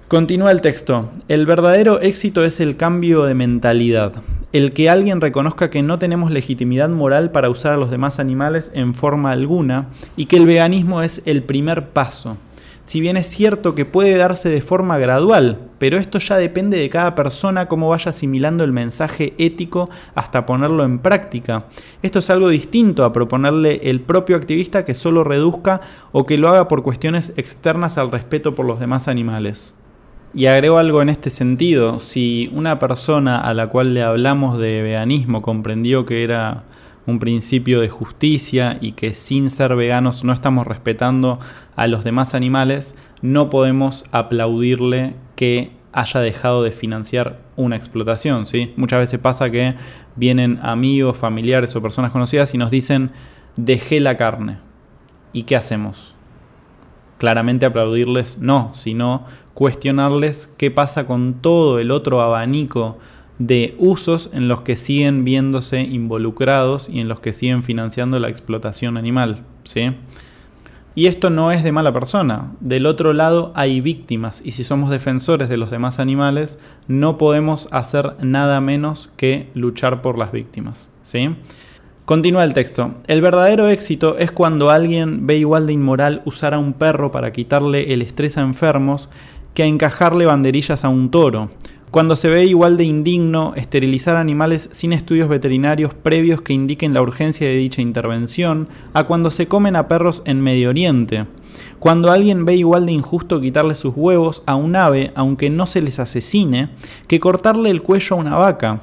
Continúa 0.08 0.52
el 0.52 0.62
texto. 0.62 1.10
El 1.28 1.46
verdadero 1.46 2.02
éxito 2.02 2.46
es 2.46 2.60
el 2.60 2.78
cambio 2.78 3.24
de 3.24 3.34
mentalidad 3.34 4.22
el 4.54 4.72
que 4.72 4.88
alguien 4.88 5.20
reconozca 5.20 5.72
que 5.72 5.82
no 5.82 5.98
tenemos 5.98 6.32
legitimidad 6.32 6.88
moral 6.88 7.32
para 7.32 7.50
usar 7.50 7.74
a 7.74 7.78
los 7.78 7.90
demás 7.90 8.20
animales 8.20 8.72
en 8.76 8.94
forma 8.94 9.32
alguna 9.32 9.88
y 10.16 10.28
que 10.28 10.38
el 10.38 10.46
veganismo 10.46 11.02
es 11.02 11.24
el 11.26 11.42
primer 11.42 11.90
paso. 11.90 12.38
Si 12.86 13.02
bien 13.02 13.18
es 13.18 13.28
cierto 13.28 13.76
que 13.76 13.86
puede 13.86 14.16
darse 14.16 14.50
de 14.50 14.62
forma 14.62 14.98
gradual, 15.00 15.58
pero 15.80 15.98
esto 15.98 16.20
ya 16.20 16.36
depende 16.38 16.78
de 16.78 16.90
cada 16.90 17.16
persona 17.16 17.68
cómo 17.68 17.90
vaya 17.90 18.12
asimilando 18.12 18.64
el 18.64 18.74
mensaje 18.74 19.34
ético 19.38 19.90
hasta 20.16 20.46
ponerlo 20.46 20.84
en 20.84 21.00
práctica. 21.00 21.66
Esto 22.04 22.20
es 22.20 22.30
algo 22.30 22.50
distinto 22.50 23.06
a 23.06 23.14
proponerle 23.14 23.90
el 23.90 24.02
propio 24.02 24.36
activista 24.36 24.86
que 24.86 24.94
solo 24.94 25.24
reduzca 25.24 25.82
o 26.12 26.26
que 26.26 26.38
lo 26.38 26.50
haga 26.50 26.68
por 26.68 26.84
cuestiones 26.84 27.34
externas 27.38 27.98
al 27.98 28.12
respeto 28.12 28.54
por 28.54 28.66
los 28.66 28.80
demás 28.80 29.08
animales. 29.08 29.74
Y 30.36 30.48
agrego 30.48 30.80
algo 30.80 31.02
en 31.04 31.10
este 31.10 31.30
sentido, 31.30 32.00
si 32.00 32.50
una 32.54 32.80
persona 32.80 33.40
a 33.40 33.54
la 33.54 33.68
cual 33.68 33.94
le 33.94 34.02
hablamos 34.02 34.58
de 34.58 34.82
veganismo 34.82 35.44
comprendió 35.44 36.08
que 36.08 36.24
era 36.24 36.64
un 37.06 37.20
principio 37.20 37.82
de 37.82 37.90
justicia 37.90 38.78
y 38.82 38.94
que 38.94 39.14
sin 39.14 39.52
ser 39.52 39.76
veganos 39.76 40.24
no 40.24 40.34
estamos 40.34 40.66
respetando 40.66 41.40
a 41.76 41.86
los 41.86 42.04
demás 42.04 42.34
animales, 42.34 42.96
no 43.22 43.52
podemos 43.52 44.06
aplaudirle 44.12 45.16
que 45.36 45.72
haya 45.92 46.20
dejado 46.22 46.64
de 46.64 46.72
financiar 46.72 47.40
una 47.56 47.76
explotación. 47.76 48.48
¿sí? 48.48 48.74
Muchas 48.76 49.00
veces 49.00 49.20
pasa 49.20 49.52
que 49.52 49.76
vienen 50.16 50.60
amigos, 50.64 51.16
familiares 51.16 51.76
o 51.76 51.82
personas 51.82 52.12
conocidas 52.12 52.56
y 52.56 52.58
nos 52.58 52.72
dicen, 52.72 53.12
dejé 53.56 54.00
la 54.00 54.18
carne. 54.18 54.58
¿Y 55.32 55.44
qué 55.44 55.56
hacemos? 55.56 56.16
Claramente 57.20 57.66
aplaudirles 57.66 58.40
no, 58.40 58.72
sino 58.74 59.26
cuestionarles 59.54 60.48
qué 60.58 60.72
pasa 60.72 61.06
con 61.06 61.36
todo 61.36 61.80
el 61.80 61.92
otro 61.92 62.22
abanico 62.22 62.98
de 63.40 63.76
usos 63.78 64.30
en 64.34 64.48
los 64.48 64.62
que 64.62 64.76
siguen 64.76 65.24
viéndose 65.24 65.82
involucrados 65.82 66.90
y 66.90 67.00
en 67.00 67.08
los 67.08 67.20
que 67.20 67.34
siguen 67.34 67.64
financiando 67.64 68.20
la 68.20 68.30
explotación 68.30 68.98
animal. 68.98 69.44
¿sí? 69.64 69.92
Y 70.96 71.08
esto 71.08 71.30
no 71.30 71.52
es 71.52 71.64
de 71.64 71.72
mala 71.72 71.92
persona. 71.92 72.52
Del 72.60 72.86
otro 72.86 73.14
lado 73.14 73.52
hay 73.56 73.82
víctimas 73.82 74.42
y 74.46 74.52
si 74.52 74.64
somos 74.64 74.92
defensores 74.92 75.50
de 75.50 75.58
los 75.58 75.72
demás 75.72 76.00
animales, 76.00 76.60
no 76.88 77.18
podemos 77.18 77.68
hacer 77.72 78.14
nada 78.22 78.62
menos 78.62 79.10
que 79.18 79.50
luchar 79.56 80.02
por 80.02 80.20
las 80.20 80.32
víctimas. 80.32 80.92
¿sí? 81.02 81.36
Continúa 82.06 82.44
el 82.44 82.54
texto. 82.54 82.96
El 83.08 83.22
verdadero 83.22 83.70
éxito 83.70 84.18
es 84.20 84.32
cuando 84.32 84.70
alguien 84.70 85.26
ve 85.26 85.38
igual 85.38 85.66
de 85.66 85.74
inmoral 85.74 86.22
usar 86.26 86.54
a 86.54 86.60
un 86.60 86.74
perro 86.74 87.12
para 87.12 87.32
quitarle 87.32 87.94
el 87.94 88.02
estrés 88.02 88.38
a 88.38 88.42
enfermos 88.42 89.10
que 89.54 89.64
a 89.64 89.68
encajarle 89.68 90.26
banderillas 90.26 90.84
a 90.84 90.90
un 90.90 91.10
toro, 91.12 91.50
cuando 91.94 92.16
se 92.16 92.28
ve 92.28 92.46
igual 92.46 92.76
de 92.76 92.86
indigno 92.86 93.54
esterilizar 93.56 94.16
animales 94.16 94.68
sin 94.72 94.94
estudios 94.94 95.30
veterinarios 95.30 95.94
previos 95.94 96.42
que 96.42 96.54
indiquen 96.54 96.92
la 96.96 97.04
urgencia 97.04 97.48
de 97.48 97.56
dicha 97.56 97.84
intervención, 97.84 98.68
a 98.94 99.04
cuando 99.04 99.30
se 99.30 99.48
comen 99.48 99.76
a 99.76 99.88
perros 99.88 100.24
en 100.26 100.42
Medio 100.42 100.70
Oriente, 100.70 101.28
cuando 101.78 102.12
alguien 102.12 102.46
ve 102.46 102.56
igual 102.56 102.88
de 102.88 102.94
injusto 102.94 103.40
quitarle 103.40 103.76
sus 103.76 103.94
huevos 103.96 104.42
a 104.48 104.56
un 104.56 104.76
ave 104.76 105.12
aunque 105.14 105.52
no 105.52 105.68
se 105.68 105.84
les 105.84 106.00
asesine, 106.00 106.70
que 107.08 107.20
cortarle 107.20 107.70
el 107.70 107.84
cuello 107.84 108.16
a 108.16 108.20
una 108.20 108.38
vaca, 108.38 108.82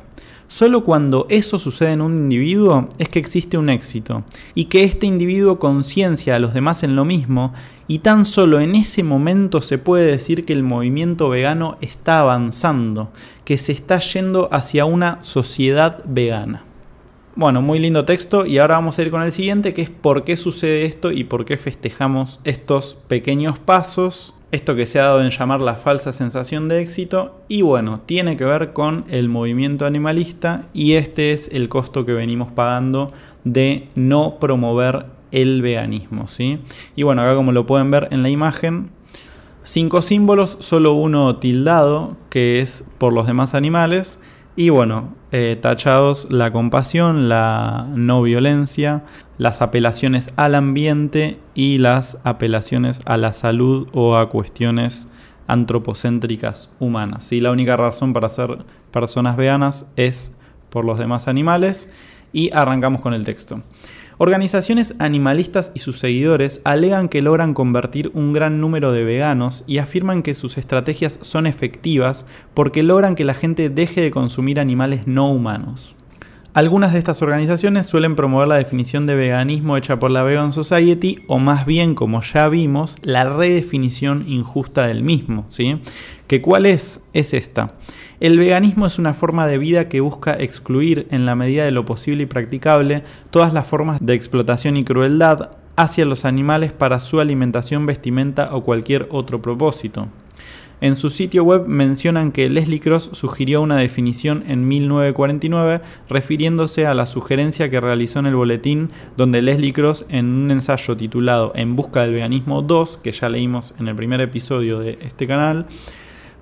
Solo 0.51 0.83
cuando 0.83 1.27
eso 1.29 1.61
sucede 1.61 1.93
en 1.93 2.01
un 2.01 2.17
individuo 2.17 2.89
es 2.99 3.09
que 3.09 3.21
existe 3.21 3.57
un 3.57 3.71
éxito, 3.71 4.25
y 4.57 4.65
que 4.65 4.83
este 4.83 5.07
individuo 5.07 5.61
conciencia 5.61 6.35
a 6.35 6.41
los 6.41 6.55
demás 6.55 6.83
en 6.83 6.97
lo 6.97 7.05
mismo, 7.05 7.55
y 7.87 8.01
tan 8.01 8.27
solo 8.27 8.59
en 8.59 8.75
ese 8.75 9.05
momento 9.05 9.63
se 9.63 9.79
puede 9.79 10.11
decir 10.11 10.45
que 10.45 10.53
el 10.53 10.65
movimiento 10.65 11.29
vegano 11.29 11.79
está 11.81 12.19
avanzando, 12.19 13.13
que 13.45 13.59
se 13.59 13.71
está 13.71 14.01
yendo 14.01 14.49
hacia 14.51 14.87
una 14.87 15.23
sociedad 15.23 16.03
vegana. 16.05 16.65
Bueno, 17.37 17.63
muy 17.63 17.79
lindo 17.79 18.05
texto 18.05 18.45
y 18.45 18.59
ahora 18.59 18.75
vamos 18.75 18.99
a 18.99 19.03
ir 19.03 19.13
con 19.13 19.23
el 19.23 19.31
siguiente 19.31 19.73
que 19.73 19.83
es 19.83 19.91
por 19.91 20.25
qué 20.25 20.37
sucede 20.37 20.85
esto 20.85 21.13
y 21.13 21.23
por 21.23 21.45
qué 21.45 21.59
festejamos 21.59 22.41
estos 22.43 22.97
pequeños 23.07 23.57
pasos 23.61 24.35
esto 24.53 24.75
que 24.75 24.87
se 24.87 24.99
ha 24.99 25.05
dado 25.05 25.23
en 25.23 25.31
llamar 25.31 25.61
la 25.61 25.75
falsa 25.75 26.13
sensación 26.13 26.69
de 26.69 26.81
éxito 26.81 27.41
y 27.49 27.63
bueno, 27.63 28.01
tiene 28.05 28.37
que 28.37 28.45
ver 28.45 28.73
con 28.73 29.05
el 29.09 29.29
movimiento 29.29 29.87
animalista 29.87 30.67
y 30.75 30.95
este 30.95 31.33
es 31.33 31.49
el 31.53 31.69
costo 31.69 32.05
que 32.05 32.13
venimos 32.13 32.51
pagando 32.53 33.13
de 33.45 33.89
no 33.95 34.39
promover 34.41 35.07
el 35.31 35.63
veganismo, 35.63 36.27
¿sí? 36.27 36.59
Y 36.97 37.05
bueno, 37.05 37.23
acá 37.23 37.35
como 37.37 37.53
lo 37.53 37.67
pueden 37.67 37.91
ver 37.91 38.09
en 38.11 38.23
la 38.23 38.31
imagen, 38.31 38.91
cinco 39.63 40.03
símbolos, 40.03 40.57
solo 40.61 40.95
uno 40.95 41.37
tildado, 41.37 42.17
que 42.29 42.61
es 42.61 42.85
por 42.99 43.13
los 43.13 43.27
demás 43.27 43.55
animales, 43.55 44.19
y 44.61 44.69
bueno, 44.69 45.15
eh, 45.33 45.57
tachados 45.59 46.27
la 46.29 46.53
compasión, 46.53 47.31
la 47.31 47.87
no 47.95 48.21
violencia, 48.21 49.05
las 49.39 49.63
apelaciones 49.63 50.35
al 50.37 50.55
ambiente 50.55 51.39
y 51.55 51.79
las 51.79 52.19
apelaciones 52.25 53.01
a 53.07 53.17
la 53.17 53.33
salud 53.33 53.89
o 53.95 54.17
a 54.17 54.29
cuestiones 54.29 55.09
antropocéntricas 55.47 56.71
humanas. 56.79 57.33
Y 57.33 57.41
la 57.41 57.53
única 57.53 57.79
razón 57.79 58.13
para 58.13 58.29
ser 58.29 58.59
personas 58.91 59.39
veganas 59.39 59.91
es 59.97 60.37
por 60.69 60.85
los 60.85 60.99
demás 60.99 61.27
animales. 61.27 61.91
Y 62.35 62.51
arrancamos 62.53 63.01
con 63.01 63.15
el 63.15 63.25
texto. 63.25 63.63
Organizaciones 64.23 64.95
animalistas 64.99 65.73
y 65.75 65.79
sus 65.79 65.99
seguidores 65.99 66.61
alegan 66.65 67.09
que 67.09 67.23
logran 67.23 67.55
convertir 67.55 68.11
un 68.13 68.35
gran 68.35 68.61
número 68.61 68.93
de 68.93 69.03
veganos 69.03 69.65
y 69.67 69.79
afirman 69.79 70.23
que 70.23 70.35
sus 70.35 70.59
estrategias 70.59 71.19
son 71.23 71.47
efectivas 71.47 72.27
porque 72.53 72.83
logran 72.83 73.15
que 73.15 73.25
la 73.25 73.33
gente 73.33 73.71
deje 73.71 74.03
de 74.03 74.11
consumir 74.11 74.61
animales 74.61 75.07
no 75.07 75.33
humanos. 75.33 75.97
Algunas 76.53 76.93
de 76.93 76.99
estas 76.99 77.23
organizaciones 77.23 77.87
suelen 77.87 78.17
promover 78.17 78.49
la 78.49 78.57
definición 78.57 79.07
de 79.07 79.15
veganismo 79.15 79.77
hecha 79.77 80.01
por 80.01 80.11
la 80.11 80.25
Vegan 80.25 80.51
Society 80.51 81.21
o 81.29 81.39
más 81.39 81.65
bien, 81.65 81.95
como 81.95 82.23
ya 82.23 82.49
vimos, 82.49 82.97
la 83.03 83.23
redefinición 83.23 84.25
injusta 84.27 84.89
del 84.89 85.05
mismo, 85.05 85.47
¿sí? 85.49 85.81
¿Que 86.27 86.43
cuál 86.43 86.67
es? 86.67 87.05
Es 87.13 87.35
esta. 87.35 87.77
El 88.19 88.37
veganismo 88.37 88.87
es 88.87 88.99
una 88.99 89.15
forma 89.15 89.47
de 89.47 89.59
vida 89.59 89.89
que 89.89 90.01
busca 90.01 90.35
excluir, 90.35 91.07
en 91.13 91.25
la 91.25 91.37
medida 91.37 91.65
de 91.65 91.71
lo 91.71 91.85
posible 91.85 92.25
y 92.25 92.27
practicable, 92.27 93.05
todas 93.31 93.53
las 93.53 93.69
formas 93.69 94.05
de 94.05 94.15
explotación 94.15 94.77
y 94.77 94.83
crueldad 94.83 95.51
hacia 95.77 96.05
los 96.05 96.25
animales 96.25 96.73
para 96.73 96.99
su 96.99 97.21
alimentación, 97.21 97.87
vestimenta 97.87 98.57
o 98.57 98.65
cualquier 98.65 99.07
otro 99.13 99.41
propósito. 99.41 100.09
En 100.83 100.97
su 100.97 101.11
sitio 101.11 101.45
web 101.45 101.67
mencionan 101.67 102.33
que 102.33 102.49
Leslie 102.49 102.81
Cross 102.81 103.11
sugirió 103.13 103.61
una 103.61 103.77
definición 103.77 104.45
en 104.49 104.67
1949 104.67 105.83
refiriéndose 106.09 106.87
a 106.87 106.95
la 106.95 107.05
sugerencia 107.05 107.69
que 107.69 107.81
realizó 107.81 108.19
en 108.19 108.27
el 108.27 108.35
boletín 108.35 108.89
donde 109.17 109.43
Leslie 109.43 109.75
Cross 109.75 110.07
en 110.09 110.27
un 110.27 110.51
ensayo 110.51 110.97
titulado 110.97 111.53
En 111.55 111.77
busca 111.77 112.01
del 112.03 112.15
veganismo 112.15 112.63
2, 112.63 112.97
que 112.97 113.13
ya 113.13 113.29
leímos 113.29 113.75
en 113.79 113.89
el 113.89 113.95
primer 113.95 114.23
episodio 114.23 114.81
de 114.81 114.99
este 115.03 115.27
canal, 115.27 115.67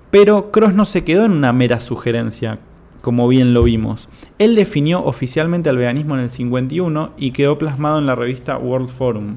pero 0.09 0.51
Cross 0.51 0.73
no 0.73 0.85
se 0.85 1.03
quedó 1.03 1.25
en 1.25 1.33
una 1.33 1.51
mera 1.51 1.81
sugerencia, 1.81 2.59
como 3.01 3.27
bien 3.27 3.53
lo 3.53 3.63
vimos. 3.63 4.07
Él 4.37 4.55
definió 4.55 5.03
oficialmente 5.03 5.69
al 5.69 5.77
veganismo 5.77 6.15
en 6.15 6.21
el 6.21 6.29
51 6.29 7.11
y 7.17 7.31
quedó 7.31 7.57
plasmado 7.57 7.99
en 7.99 8.05
la 8.05 8.15
revista 8.15 8.57
World 8.57 8.87
Forum. 8.87 9.35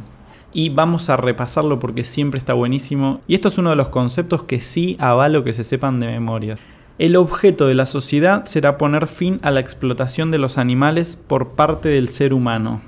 Y 0.52 0.70
vamos 0.70 1.08
a 1.08 1.16
repasarlo 1.16 1.78
porque 1.78 2.04
siempre 2.04 2.38
está 2.38 2.54
buenísimo. 2.54 3.20
Y 3.26 3.34
esto 3.34 3.48
es 3.48 3.58
uno 3.58 3.70
de 3.70 3.76
los 3.76 3.88
conceptos 3.88 4.42
que 4.42 4.60
sí 4.60 4.96
avalo 4.98 5.44
que 5.44 5.52
se 5.52 5.64
sepan 5.64 6.00
de 6.00 6.06
memoria. 6.06 6.56
El 6.98 7.16
objeto 7.16 7.66
de 7.66 7.74
la 7.74 7.86
sociedad 7.86 8.44
será 8.44 8.78
poner 8.78 9.06
fin 9.06 9.40
a 9.42 9.50
la 9.50 9.60
explotación 9.60 10.30
de 10.30 10.38
los 10.38 10.58
animales 10.58 11.16
por 11.16 11.50
parte 11.50 11.88
del 11.88 12.08
ser 12.08 12.34
humano. 12.34 12.82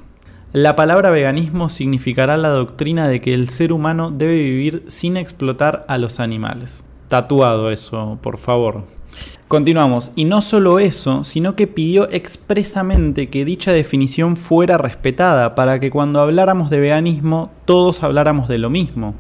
La 0.53 0.77
palabra 0.77 1.11
veganismo 1.11 1.69
significará 1.69 2.37
la 2.37 2.51
doctrina 2.51 3.09
de 3.09 3.21
que 3.21 3.35
el 3.35 3.49
ser 3.49 3.73
humano 3.73 4.11
debe 4.11 4.35
vivir 4.35 4.85
sin 4.87 5.17
explotar 5.17 5.85
a 5.89 5.99
los 5.99 6.21
animales 6.21 6.85
tatuado 7.15 7.71
eso, 7.71 8.19
por 8.23 8.39
favor. 8.39 8.83
Continuamos, 9.49 10.11
y 10.17 10.25
no 10.25 10.41
solo 10.41 10.79
eso, 10.79 11.23
sino 11.23 11.55
que 11.55 11.67
pidió 11.67 12.11
expresamente 12.11 13.29
que 13.29 13.45
dicha 13.45 13.73
definición 13.73 14.37
fuera 14.37 14.79
respetada 14.79 15.55
para 15.55 15.79
que 15.81 15.91
cuando 15.91 16.21
habláramos 16.21 16.71
de 16.71 16.81
veganismo 16.81 17.51
todos 17.65 18.03
habláramos 18.03 18.49
de 18.49 18.59
lo 18.59 18.71
mismo. 18.71 19.15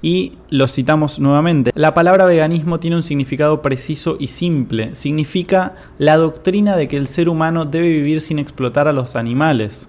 Y 0.00 0.32
lo 0.48 0.68
citamos 0.68 1.18
nuevamente, 1.18 1.70
la 1.74 1.94
palabra 1.94 2.24
veganismo 2.24 2.80
tiene 2.80 2.96
un 2.96 3.02
significado 3.02 3.62
preciso 3.62 4.16
y 4.18 4.28
simple, 4.28 4.94
significa 4.94 5.74
la 5.98 6.16
doctrina 6.16 6.76
de 6.76 6.88
que 6.88 6.96
el 6.96 7.06
ser 7.06 7.28
humano 7.28 7.64
debe 7.64 7.88
vivir 7.88 8.20
sin 8.20 8.38
explotar 8.38 8.88
a 8.88 8.92
los 8.92 9.16
animales. 9.16 9.88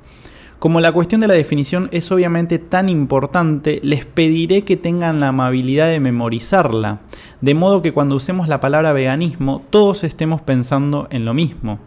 Como 0.63 0.79
la 0.79 0.93
cuestión 0.93 1.20
de 1.20 1.27
la 1.27 1.34
definición 1.34 1.89
es 1.91 2.10
obviamente 2.10 2.58
tan 2.58 2.88
importante, 2.88 3.82
les 3.84 4.05
pediré 4.05 4.62
que 4.62 4.77
tengan 4.77 5.20
la 5.20 5.27
amabilidad 5.27 5.89
de 5.89 6.00
memorizarla, 6.00 7.02
de 7.41 7.54
modo 7.54 7.82
que 7.82 7.91
cuando 7.91 8.15
usemos 8.15 8.47
la 8.47 8.62
palabra 8.62 8.93
veganismo 8.93 9.62
todos 9.69 10.06
estemos 10.06 10.39
pensando 10.41 11.10
en 11.10 11.26
lo 11.26 11.34
mismo. 11.34 11.80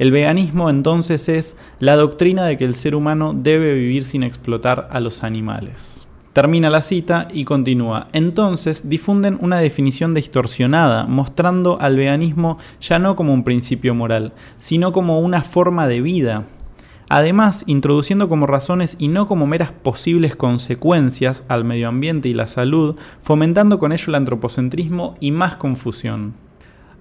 El 0.00 0.10
veganismo 0.10 0.70
entonces 0.70 1.28
es 1.28 1.56
la 1.78 1.94
doctrina 1.94 2.44
de 2.46 2.58
que 2.58 2.64
el 2.64 2.74
ser 2.74 2.96
humano 2.96 3.32
debe 3.32 3.74
vivir 3.74 4.02
sin 4.02 4.24
explotar 4.24 4.88
a 4.90 5.00
los 5.00 5.22
animales. 5.22 6.08
Termina 6.32 6.68
la 6.68 6.82
cita 6.82 7.28
y 7.32 7.44
continúa. 7.44 8.08
Entonces 8.12 8.88
difunden 8.88 9.38
una 9.40 9.58
definición 9.58 10.14
distorsionada, 10.14 11.06
mostrando 11.06 11.80
al 11.80 11.94
veganismo 11.94 12.58
ya 12.80 12.98
no 12.98 13.14
como 13.14 13.32
un 13.32 13.44
principio 13.44 13.94
moral, 13.94 14.32
sino 14.56 14.90
como 14.90 15.20
una 15.20 15.42
forma 15.42 15.86
de 15.86 16.00
vida, 16.00 16.44
Además, 17.08 17.62
introduciendo 17.66 18.28
como 18.28 18.46
razones 18.46 18.96
y 18.98 19.08
no 19.08 19.28
como 19.28 19.46
meras 19.46 19.70
posibles 19.70 20.34
consecuencias 20.34 21.44
al 21.48 21.64
medio 21.64 21.88
ambiente 21.88 22.28
y 22.28 22.34
la 22.34 22.48
salud, 22.48 22.98
fomentando 23.22 23.78
con 23.78 23.92
ello 23.92 24.06
el 24.08 24.16
antropocentrismo 24.16 25.14
y 25.20 25.30
más 25.30 25.56
confusión. 25.56 26.45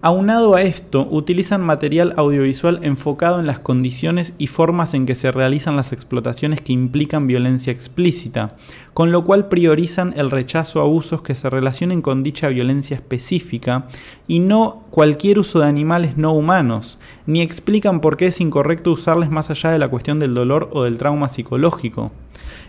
Aunado 0.08 0.54
a 0.54 0.62
esto, 0.62 1.08
utilizan 1.10 1.64
material 1.64 2.14
audiovisual 2.16 2.82
enfocado 2.84 3.40
en 3.40 3.48
las 3.48 3.58
condiciones 3.58 4.36
y 4.38 4.46
formas 4.46 4.94
en 4.94 5.08
que 5.08 5.16
se 5.16 5.32
realizan 5.32 5.76
las 5.76 5.94
explotaciones 5.94 6.62
que 6.62 6.74
implican 6.74 7.26
violencia 7.26 7.74
explícita, 7.74 8.56
con 8.94 9.12
lo 9.12 9.24
cual 9.24 9.48
priorizan 9.48 10.14
el 10.16 10.30
rechazo 10.30 10.80
a 10.80 10.86
usos 10.86 11.24
que 11.24 11.34
se 11.34 11.50
relacionen 11.50 12.04
con 12.04 12.22
dicha 12.22 12.50
violencia 12.50 12.94
específica 12.94 13.88
y 14.28 14.42
no 14.42 14.84
cualquier 14.92 15.40
uso 15.40 15.58
de 15.58 15.66
animales 15.66 16.18
no 16.18 16.34
humanos, 16.34 17.00
ni 17.26 17.42
explican 17.42 18.00
por 18.00 18.16
qué 18.16 18.28
es 18.28 18.40
incorrecto 18.40 18.92
usarles 18.92 19.32
más 19.32 19.50
allá 19.50 19.72
de 19.72 19.80
la 19.80 19.88
cuestión 19.88 20.20
del 20.20 20.36
dolor 20.36 20.70
o 20.72 20.84
del 20.84 21.00
trauma 21.00 21.30
psicológico. 21.30 22.12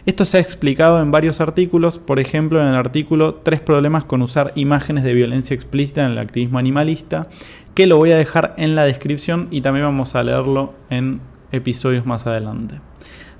Esto 0.06 0.24
se 0.24 0.36
ha 0.36 0.40
explicado 0.40 1.00
en 1.00 1.10
varios 1.10 1.40
artículos, 1.40 1.98
por 1.98 2.20
ejemplo 2.20 2.60
en 2.60 2.68
el 2.68 2.74
artículo 2.74 3.34
Tres 3.34 3.60
problemas 3.60 4.04
con 4.04 4.22
usar 4.22 4.52
imágenes 4.54 5.04
de 5.04 5.14
violencia 5.14 5.54
explícita 5.54 6.04
en 6.04 6.12
el 6.12 6.18
activismo 6.18 6.58
animalista, 6.58 7.28
que 7.74 7.86
lo 7.86 7.96
voy 7.96 8.12
a 8.12 8.16
dejar 8.16 8.54
en 8.56 8.74
la 8.74 8.84
descripción 8.84 9.48
y 9.50 9.60
también 9.60 9.86
vamos 9.86 10.14
a 10.14 10.22
leerlo 10.22 10.74
en 10.90 11.20
episodios 11.52 12.06
más 12.06 12.26
adelante. 12.26 12.76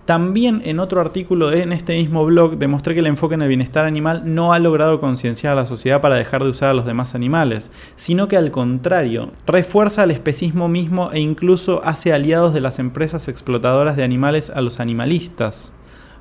También 0.07 0.63
en 0.65 0.79
otro 0.79 1.01
artículo 1.01 1.53
en 1.53 1.73
este 1.73 1.97
mismo 1.97 2.25
blog 2.25 2.59
demostré 2.59 2.95
que 2.95 3.01
el 3.01 3.09
enfoque 3.09 3.35
en 3.35 3.43
el 3.43 3.49
bienestar 3.49 3.85
animal 3.85 4.23
no 4.25 4.53
ha 4.53 4.61
logrado 4.61 5.01
concienciar 5.01 5.53
a 5.53 5.57
la 5.57 5.67
sociedad 5.67 6.01
para 6.01 6.15
dejar 6.15 6.45
de 6.45 6.51
usar 6.51 6.71
a 6.71 6.75
los 6.75 6.87
demás 6.87 7.17
animales, 7.17 7.73
sino 7.97 8.29
que 8.29 8.37
al 8.37 8.53
contrario, 8.53 9.33
refuerza 9.49 10.05
el 10.05 10.13
especismo 10.13 10.69
mismo 10.69 11.11
e 11.11 11.19
incluso 11.19 11.85
hace 11.85 12.13
aliados 12.13 12.55
de 12.55 12.61
las 12.61 12.79
empresas 12.79 13.27
explotadoras 13.27 13.97
de 13.97 14.05
animales 14.05 14.49
a 14.51 14.61
los 14.61 14.79
animalistas. 14.79 15.76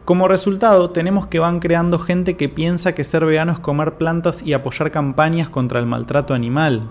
Como 0.06 0.28
resultado, 0.28 0.92
tenemos 0.92 1.26
que 1.26 1.40
van 1.40 1.60
creando 1.60 1.98
gente 1.98 2.38
que 2.38 2.48
piensa 2.48 2.94
que 2.94 3.04
ser 3.04 3.26
vegano 3.26 3.52
es 3.52 3.58
comer 3.58 3.96
plantas 3.96 4.44
y 4.44 4.54
apoyar 4.54 4.92
campañas 4.92 5.50
contra 5.50 5.80
el 5.80 5.88
maltrato 5.88 6.36
animal. 6.36 6.84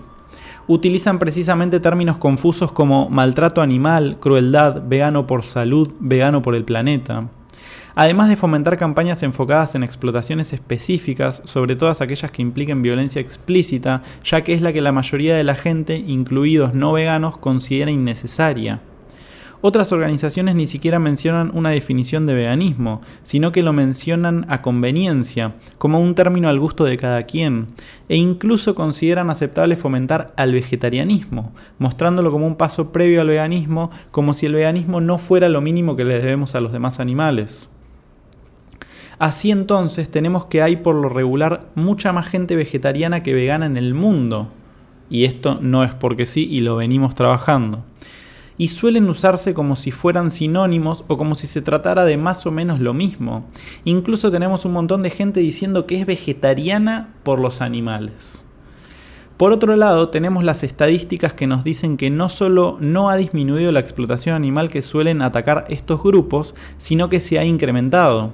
Utilizan 0.67 1.17
precisamente 1.17 1.79
términos 1.79 2.17
confusos 2.17 2.73
como 2.73 3.09
maltrato 3.09 3.61
animal, 3.61 4.17
crueldad, 4.19 4.83
vegano 4.85 5.27
por 5.27 5.45
salud, 5.45 5.93
vegano 6.01 6.41
por 6.41 6.55
el 6.55 6.65
planeta. 6.65 7.29
Además 7.95 8.27
de 8.27 8.35
fomentar 8.35 8.75
campañas 8.75 9.23
enfocadas 9.23 9.75
en 9.75 9.83
explotaciones 9.83 10.51
específicas, 10.51 11.41
sobre 11.45 11.77
todas 11.77 12.01
aquellas 12.01 12.31
que 12.31 12.41
impliquen 12.41 12.81
violencia 12.81 13.21
explícita, 13.21 14.03
ya 14.25 14.41
que 14.41 14.51
es 14.51 14.61
la 14.61 14.73
que 14.73 14.81
la 14.81 14.91
mayoría 14.91 15.37
de 15.37 15.45
la 15.45 15.55
gente, 15.55 15.95
incluidos 16.05 16.73
no 16.73 16.91
veganos, 16.91 17.37
considera 17.37 17.91
innecesaria. 17.91 18.81
Otras 19.67 19.91
organizaciones 19.91 20.53
ni 20.53 20.67
siquiera 20.67 20.99
mencionan 20.99 21.49
una 21.55 21.71
definición 21.71 22.27
de 22.27 22.35
veganismo, 22.35 23.01
sino 23.23 23.51
que 23.51 23.63
lo 23.63 23.73
mencionan 23.73 24.45
a 24.47 24.61
conveniencia, 24.61 25.55
como 25.79 25.99
un 25.99 26.13
término 26.13 26.49
al 26.49 26.59
gusto 26.59 26.83
de 26.83 26.97
cada 26.97 27.23
quien, 27.23 27.65
e 28.07 28.15
incluso 28.15 28.75
consideran 28.75 29.31
aceptable 29.31 29.75
fomentar 29.75 30.33
al 30.37 30.53
vegetarianismo, 30.53 31.51
mostrándolo 31.79 32.31
como 32.31 32.45
un 32.45 32.57
paso 32.57 32.91
previo 32.91 33.21
al 33.21 33.29
veganismo, 33.29 33.89
como 34.11 34.35
si 34.35 34.45
el 34.45 34.53
veganismo 34.53 35.01
no 35.01 35.17
fuera 35.17 35.49
lo 35.49 35.61
mínimo 35.61 35.95
que 35.95 36.05
le 36.05 36.19
debemos 36.19 36.53
a 36.53 36.61
los 36.61 36.71
demás 36.71 36.99
animales. 36.99 37.67
Así 39.17 39.49
entonces 39.49 40.11
tenemos 40.11 40.45
que 40.45 40.61
hay 40.61 40.75
por 40.75 40.93
lo 40.93 41.09
regular 41.09 41.71
mucha 41.73 42.13
más 42.13 42.27
gente 42.27 42.55
vegetariana 42.55 43.23
que 43.23 43.33
vegana 43.33 43.65
en 43.65 43.77
el 43.77 43.95
mundo. 43.95 44.47
Y 45.09 45.25
esto 45.25 45.57
no 45.59 45.83
es 45.83 45.95
porque 45.95 46.27
sí 46.27 46.47
y 46.51 46.61
lo 46.61 46.75
venimos 46.75 47.15
trabajando. 47.15 47.83
Y 48.57 48.69
suelen 48.69 49.09
usarse 49.09 49.53
como 49.53 49.75
si 49.75 49.91
fueran 49.91 50.31
sinónimos 50.31 51.03
o 51.07 51.17
como 51.17 51.35
si 51.35 51.47
se 51.47 51.61
tratara 51.61 52.05
de 52.05 52.17
más 52.17 52.45
o 52.45 52.51
menos 52.51 52.79
lo 52.79 52.93
mismo. 52.93 53.45
Incluso 53.83 54.31
tenemos 54.31 54.65
un 54.65 54.73
montón 54.73 55.03
de 55.03 55.09
gente 55.09 55.39
diciendo 55.39 55.85
que 55.85 55.99
es 55.99 56.05
vegetariana 56.05 57.13
por 57.23 57.39
los 57.39 57.61
animales. 57.61 58.45
Por 59.37 59.51
otro 59.51 59.75
lado, 59.75 60.09
tenemos 60.09 60.45
las 60.45 60.63
estadísticas 60.63 61.33
que 61.33 61.45
nos 61.45 61.65
dicen 61.65 61.97
que 61.97 62.09
no 62.09 62.29
solo 62.29 62.77
no 62.79 63.09
ha 63.09 63.17
disminuido 63.17 63.73
la 63.73 63.81
explotación 63.81 64.33
animal 64.33 64.69
que 64.69 64.81
suelen 64.81 65.21
atacar 65.21 65.65
estos 65.67 66.01
grupos, 66.01 66.55
sino 66.77 67.09
que 67.09 67.19
se 67.19 67.37
ha 67.37 67.43
incrementado 67.43 68.31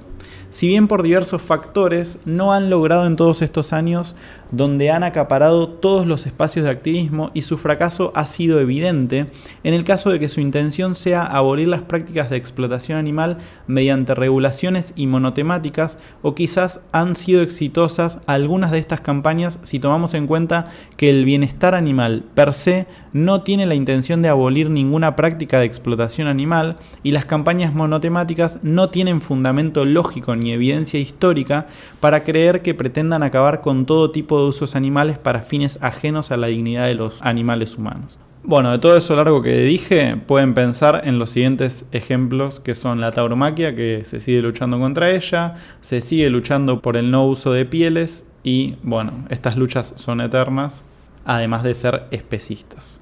si 0.52 0.68
bien 0.68 0.86
por 0.86 1.02
diversos 1.02 1.40
factores 1.40 2.18
no 2.26 2.52
han 2.52 2.68
logrado 2.68 3.06
en 3.06 3.16
todos 3.16 3.40
estos 3.40 3.72
años 3.72 4.16
donde 4.52 4.90
han 4.90 5.02
acaparado 5.02 5.68
todos 5.68 6.06
los 6.06 6.26
espacios 6.26 6.64
de 6.64 6.70
activismo 6.70 7.30
y 7.34 7.42
su 7.42 7.58
fracaso 7.58 8.12
ha 8.14 8.26
sido 8.26 8.60
evidente 8.60 9.26
en 9.64 9.74
el 9.74 9.82
caso 9.82 10.10
de 10.10 10.20
que 10.20 10.28
su 10.28 10.40
intención 10.40 10.94
sea 10.94 11.24
abolir 11.24 11.68
las 11.68 11.82
prácticas 11.82 12.30
de 12.30 12.36
explotación 12.36 12.98
animal 12.98 13.38
mediante 13.66 14.14
regulaciones 14.14 14.92
y 14.94 15.06
monotemáticas 15.06 15.98
o 16.20 16.34
quizás 16.34 16.80
han 16.92 17.16
sido 17.16 17.42
exitosas 17.42 18.20
algunas 18.26 18.70
de 18.70 18.78
estas 18.78 19.00
campañas 19.00 19.58
si 19.62 19.80
tomamos 19.80 20.14
en 20.14 20.26
cuenta 20.26 20.66
que 20.96 21.10
el 21.10 21.24
bienestar 21.24 21.74
animal 21.74 22.22
per 22.34 22.54
se 22.54 22.86
no 23.12 23.42
tiene 23.42 23.66
la 23.66 23.74
intención 23.74 24.22
de 24.22 24.28
abolir 24.28 24.70
ninguna 24.70 25.16
práctica 25.16 25.60
de 25.60 25.66
explotación 25.66 26.28
animal 26.28 26.76
y 27.02 27.12
las 27.12 27.26
campañas 27.26 27.74
monotemáticas 27.74 28.60
no 28.62 28.90
tienen 28.90 29.20
fundamento 29.20 29.84
lógico 29.84 30.36
ni 30.36 30.52
evidencia 30.52 31.00
histórica 31.00 31.66
para 32.00 32.24
creer 32.24 32.62
que 32.62 32.74
pretendan 32.74 33.22
acabar 33.22 33.60
con 33.60 33.86
todo 33.86 34.10
tipo 34.10 34.38
de 34.38 34.41
usos 34.46 34.76
animales 34.76 35.18
para 35.18 35.42
fines 35.42 35.82
ajenos 35.82 36.30
a 36.30 36.36
la 36.36 36.48
dignidad 36.48 36.86
de 36.86 36.94
los 36.94 37.20
animales 37.22 37.76
humanos. 37.76 38.18
Bueno, 38.44 38.72
de 38.72 38.78
todo 38.80 38.96
eso 38.96 39.14
largo 39.14 39.40
que 39.40 39.56
dije, 39.58 40.16
pueden 40.16 40.54
pensar 40.54 41.02
en 41.04 41.20
los 41.20 41.30
siguientes 41.30 41.86
ejemplos 41.92 42.58
que 42.58 42.74
son 42.74 43.00
la 43.00 43.12
tauromaquia, 43.12 43.76
que 43.76 44.04
se 44.04 44.18
sigue 44.18 44.42
luchando 44.42 44.80
contra 44.80 45.12
ella, 45.12 45.54
se 45.80 46.00
sigue 46.00 46.28
luchando 46.28 46.80
por 46.80 46.96
el 46.96 47.12
no 47.12 47.24
uso 47.24 47.52
de 47.52 47.66
pieles 47.66 48.26
y 48.42 48.74
bueno, 48.82 49.26
estas 49.30 49.56
luchas 49.56 49.94
son 49.96 50.20
eternas, 50.20 50.84
además 51.24 51.62
de 51.62 51.74
ser 51.74 52.04
especistas. 52.10 53.01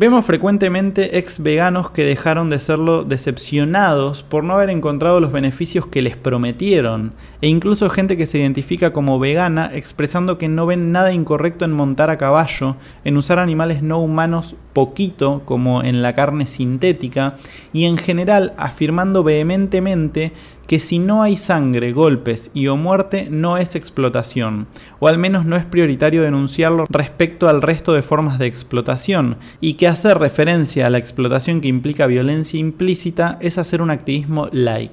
Vemos 0.00 0.24
frecuentemente 0.24 1.18
ex 1.18 1.42
veganos 1.42 1.90
que 1.90 2.04
dejaron 2.04 2.50
de 2.50 2.60
serlo 2.60 3.02
decepcionados 3.02 4.22
por 4.22 4.44
no 4.44 4.54
haber 4.54 4.70
encontrado 4.70 5.18
los 5.18 5.32
beneficios 5.32 5.88
que 5.88 6.02
les 6.02 6.16
prometieron, 6.16 7.14
e 7.40 7.48
incluso 7.48 7.90
gente 7.90 8.16
que 8.16 8.26
se 8.26 8.38
identifica 8.38 8.92
como 8.92 9.18
vegana 9.18 9.72
expresando 9.74 10.38
que 10.38 10.46
no 10.46 10.66
ven 10.66 10.92
nada 10.92 11.12
incorrecto 11.12 11.64
en 11.64 11.72
montar 11.72 12.10
a 12.10 12.16
caballo, 12.16 12.76
en 13.02 13.16
usar 13.16 13.40
animales 13.40 13.82
no 13.82 13.98
humanos 13.98 14.54
poquito, 14.72 15.42
como 15.44 15.82
en 15.82 16.00
la 16.00 16.14
carne 16.14 16.46
sintética, 16.46 17.34
y 17.72 17.86
en 17.86 17.96
general 17.98 18.54
afirmando 18.56 19.24
vehementemente 19.24 20.30
que 20.68 20.78
si 20.80 20.98
no 20.98 21.22
hay 21.22 21.38
sangre, 21.38 21.92
golpes 21.92 22.50
y 22.52 22.66
o 22.66 22.76
muerte 22.76 23.28
no 23.30 23.56
es 23.56 23.74
explotación, 23.74 24.66
o 25.00 25.08
al 25.08 25.16
menos 25.16 25.46
no 25.46 25.56
es 25.56 25.64
prioritario 25.64 26.22
denunciarlo 26.22 26.84
respecto 26.90 27.48
al 27.48 27.62
resto 27.62 27.94
de 27.94 28.02
formas 28.02 28.38
de 28.38 28.46
explotación, 28.46 29.38
y 29.62 29.74
que 29.74 29.88
hacer 29.88 30.18
referencia 30.18 30.86
a 30.86 30.90
la 30.90 30.98
explotación 30.98 31.62
que 31.62 31.68
implica 31.68 32.06
violencia 32.06 32.60
implícita 32.60 33.38
es 33.40 33.56
hacer 33.56 33.80
un 33.80 33.90
activismo 33.90 34.50
light. 34.52 34.92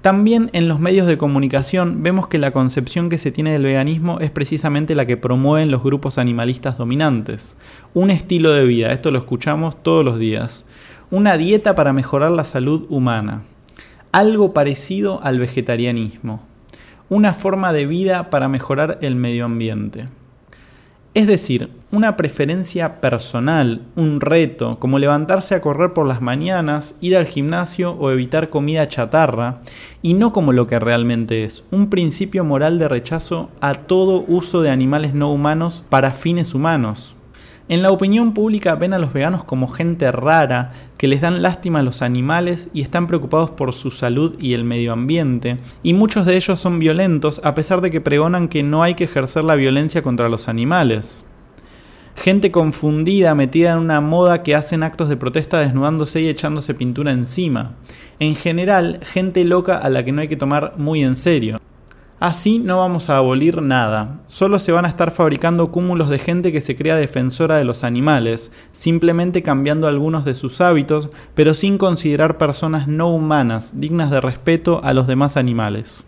También 0.00 0.50
en 0.52 0.68
los 0.68 0.78
medios 0.78 1.08
de 1.08 1.18
comunicación 1.18 2.04
vemos 2.04 2.28
que 2.28 2.38
la 2.38 2.52
concepción 2.52 3.08
que 3.08 3.18
se 3.18 3.32
tiene 3.32 3.50
del 3.50 3.64
veganismo 3.64 4.20
es 4.20 4.30
precisamente 4.30 4.94
la 4.94 5.06
que 5.06 5.16
promueven 5.16 5.72
los 5.72 5.82
grupos 5.82 6.18
animalistas 6.18 6.78
dominantes. 6.78 7.56
Un 7.94 8.10
estilo 8.10 8.52
de 8.52 8.64
vida, 8.64 8.92
esto 8.92 9.10
lo 9.10 9.18
escuchamos 9.18 9.82
todos 9.82 10.04
los 10.04 10.20
días. 10.20 10.66
Una 11.10 11.36
dieta 11.36 11.74
para 11.74 11.92
mejorar 11.92 12.30
la 12.30 12.44
salud 12.44 12.86
humana 12.88 13.42
algo 14.16 14.54
parecido 14.54 15.20
al 15.22 15.38
vegetarianismo, 15.38 16.40
una 17.10 17.34
forma 17.34 17.74
de 17.74 17.84
vida 17.84 18.30
para 18.30 18.48
mejorar 18.48 18.96
el 19.02 19.14
medio 19.14 19.44
ambiente. 19.44 20.06
Es 21.12 21.26
decir, 21.26 21.68
una 21.90 22.16
preferencia 22.16 23.02
personal, 23.02 23.82
un 23.94 24.22
reto, 24.22 24.78
como 24.78 24.98
levantarse 24.98 25.54
a 25.54 25.60
correr 25.60 25.92
por 25.92 26.06
las 26.06 26.22
mañanas, 26.22 26.96
ir 27.02 27.14
al 27.14 27.26
gimnasio 27.26 27.92
o 27.92 28.10
evitar 28.10 28.48
comida 28.48 28.88
chatarra, 28.88 29.58
y 30.00 30.14
no 30.14 30.32
como 30.32 30.54
lo 30.54 30.66
que 30.66 30.78
realmente 30.78 31.44
es, 31.44 31.66
un 31.70 31.90
principio 31.90 32.42
moral 32.42 32.78
de 32.78 32.88
rechazo 32.88 33.50
a 33.60 33.74
todo 33.74 34.24
uso 34.28 34.62
de 34.62 34.70
animales 34.70 35.12
no 35.12 35.30
humanos 35.30 35.84
para 35.90 36.12
fines 36.12 36.54
humanos, 36.54 37.15
en 37.68 37.82
la 37.82 37.90
opinión 37.90 38.32
pública 38.32 38.76
ven 38.76 38.92
a 38.92 38.98
los 38.98 39.12
veganos 39.12 39.42
como 39.42 39.66
gente 39.66 40.12
rara, 40.12 40.72
que 40.98 41.08
les 41.08 41.20
dan 41.20 41.42
lástima 41.42 41.80
a 41.80 41.82
los 41.82 42.00
animales 42.00 42.68
y 42.72 42.82
están 42.82 43.08
preocupados 43.08 43.50
por 43.50 43.72
su 43.72 43.90
salud 43.90 44.36
y 44.38 44.52
el 44.54 44.62
medio 44.62 44.92
ambiente, 44.92 45.56
y 45.82 45.92
muchos 45.92 46.26
de 46.26 46.36
ellos 46.36 46.60
son 46.60 46.78
violentos 46.78 47.40
a 47.42 47.54
pesar 47.54 47.80
de 47.80 47.90
que 47.90 48.00
pregonan 48.00 48.46
que 48.46 48.62
no 48.62 48.84
hay 48.84 48.94
que 48.94 49.04
ejercer 49.04 49.42
la 49.42 49.56
violencia 49.56 50.02
contra 50.02 50.28
los 50.28 50.46
animales. 50.46 51.24
Gente 52.14 52.52
confundida, 52.52 53.34
metida 53.34 53.72
en 53.72 53.78
una 53.78 54.00
moda 54.00 54.44
que 54.44 54.54
hacen 54.54 54.84
actos 54.84 55.08
de 55.08 55.16
protesta 55.16 55.58
desnudándose 55.58 56.22
y 56.22 56.28
echándose 56.28 56.72
pintura 56.72 57.12
encima. 57.12 57.74
En 58.20 58.36
general, 58.36 59.00
gente 59.02 59.44
loca 59.44 59.76
a 59.76 59.90
la 59.90 60.04
que 60.04 60.12
no 60.12 60.22
hay 60.22 60.28
que 60.28 60.36
tomar 60.36 60.74
muy 60.78 61.02
en 61.02 61.16
serio. 61.16 61.58
Así 62.18 62.58
no 62.58 62.78
vamos 62.78 63.10
a 63.10 63.18
abolir 63.18 63.60
nada, 63.60 64.20
solo 64.26 64.58
se 64.58 64.72
van 64.72 64.86
a 64.86 64.88
estar 64.88 65.10
fabricando 65.10 65.70
cúmulos 65.70 66.08
de 66.08 66.18
gente 66.18 66.50
que 66.50 66.62
se 66.62 66.74
crea 66.74 66.96
defensora 66.96 67.56
de 67.56 67.64
los 67.64 67.84
animales, 67.84 68.52
simplemente 68.72 69.42
cambiando 69.42 69.86
algunos 69.86 70.24
de 70.24 70.34
sus 70.34 70.62
hábitos, 70.62 71.10
pero 71.34 71.52
sin 71.52 71.76
considerar 71.76 72.38
personas 72.38 72.88
no 72.88 73.10
humanas, 73.10 73.78
dignas 73.80 74.10
de 74.10 74.22
respeto 74.22 74.80
a 74.82 74.94
los 74.94 75.06
demás 75.06 75.36
animales 75.36 76.06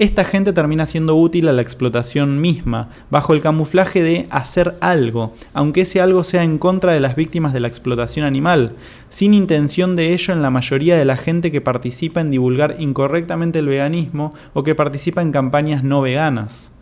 esta 0.00 0.24
gente 0.24 0.52
termina 0.52 0.86
siendo 0.86 1.14
útil 1.14 1.46
a 1.46 1.52
la 1.52 1.62
explotación 1.62 2.40
misma, 2.40 2.88
bajo 3.10 3.32
el 3.32 3.40
camuflaje 3.40 4.02
de 4.02 4.26
hacer 4.30 4.74
algo, 4.80 5.34
aunque 5.52 5.82
ese 5.82 6.00
algo 6.00 6.24
sea 6.24 6.42
en 6.42 6.58
contra 6.58 6.92
de 6.92 6.98
las 6.98 7.14
víctimas 7.14 7.52
de 7.52 7.60
la 7.60 7.68
explotación 7.68 8.26
animal, 8.26 8.72
sin 9.08 9.34
intención 9.34 9.94
de 9.94 10.12
ello 10.12 10.34
en 10.34 10.42
la 10.42 10.50
mayoría 10.50 10.96
de 10.96 11.04
la 11.04 11.16
gente 11.16 11.52
que 11.52 11.60
participa 11.60 12.20
en 12.20 12.32
divulgar 12.32 12.76
incorrectamente 12.80 13.60
el 13.60 13.68
veganismo 13.68 14.34
o 14.52 14.64
que 14.64 14.74
participa 14.74 15.22
en 15.22 15.30
campañas 15.30 15.84
no 15.84 16.00
veganas. 16.00 16.73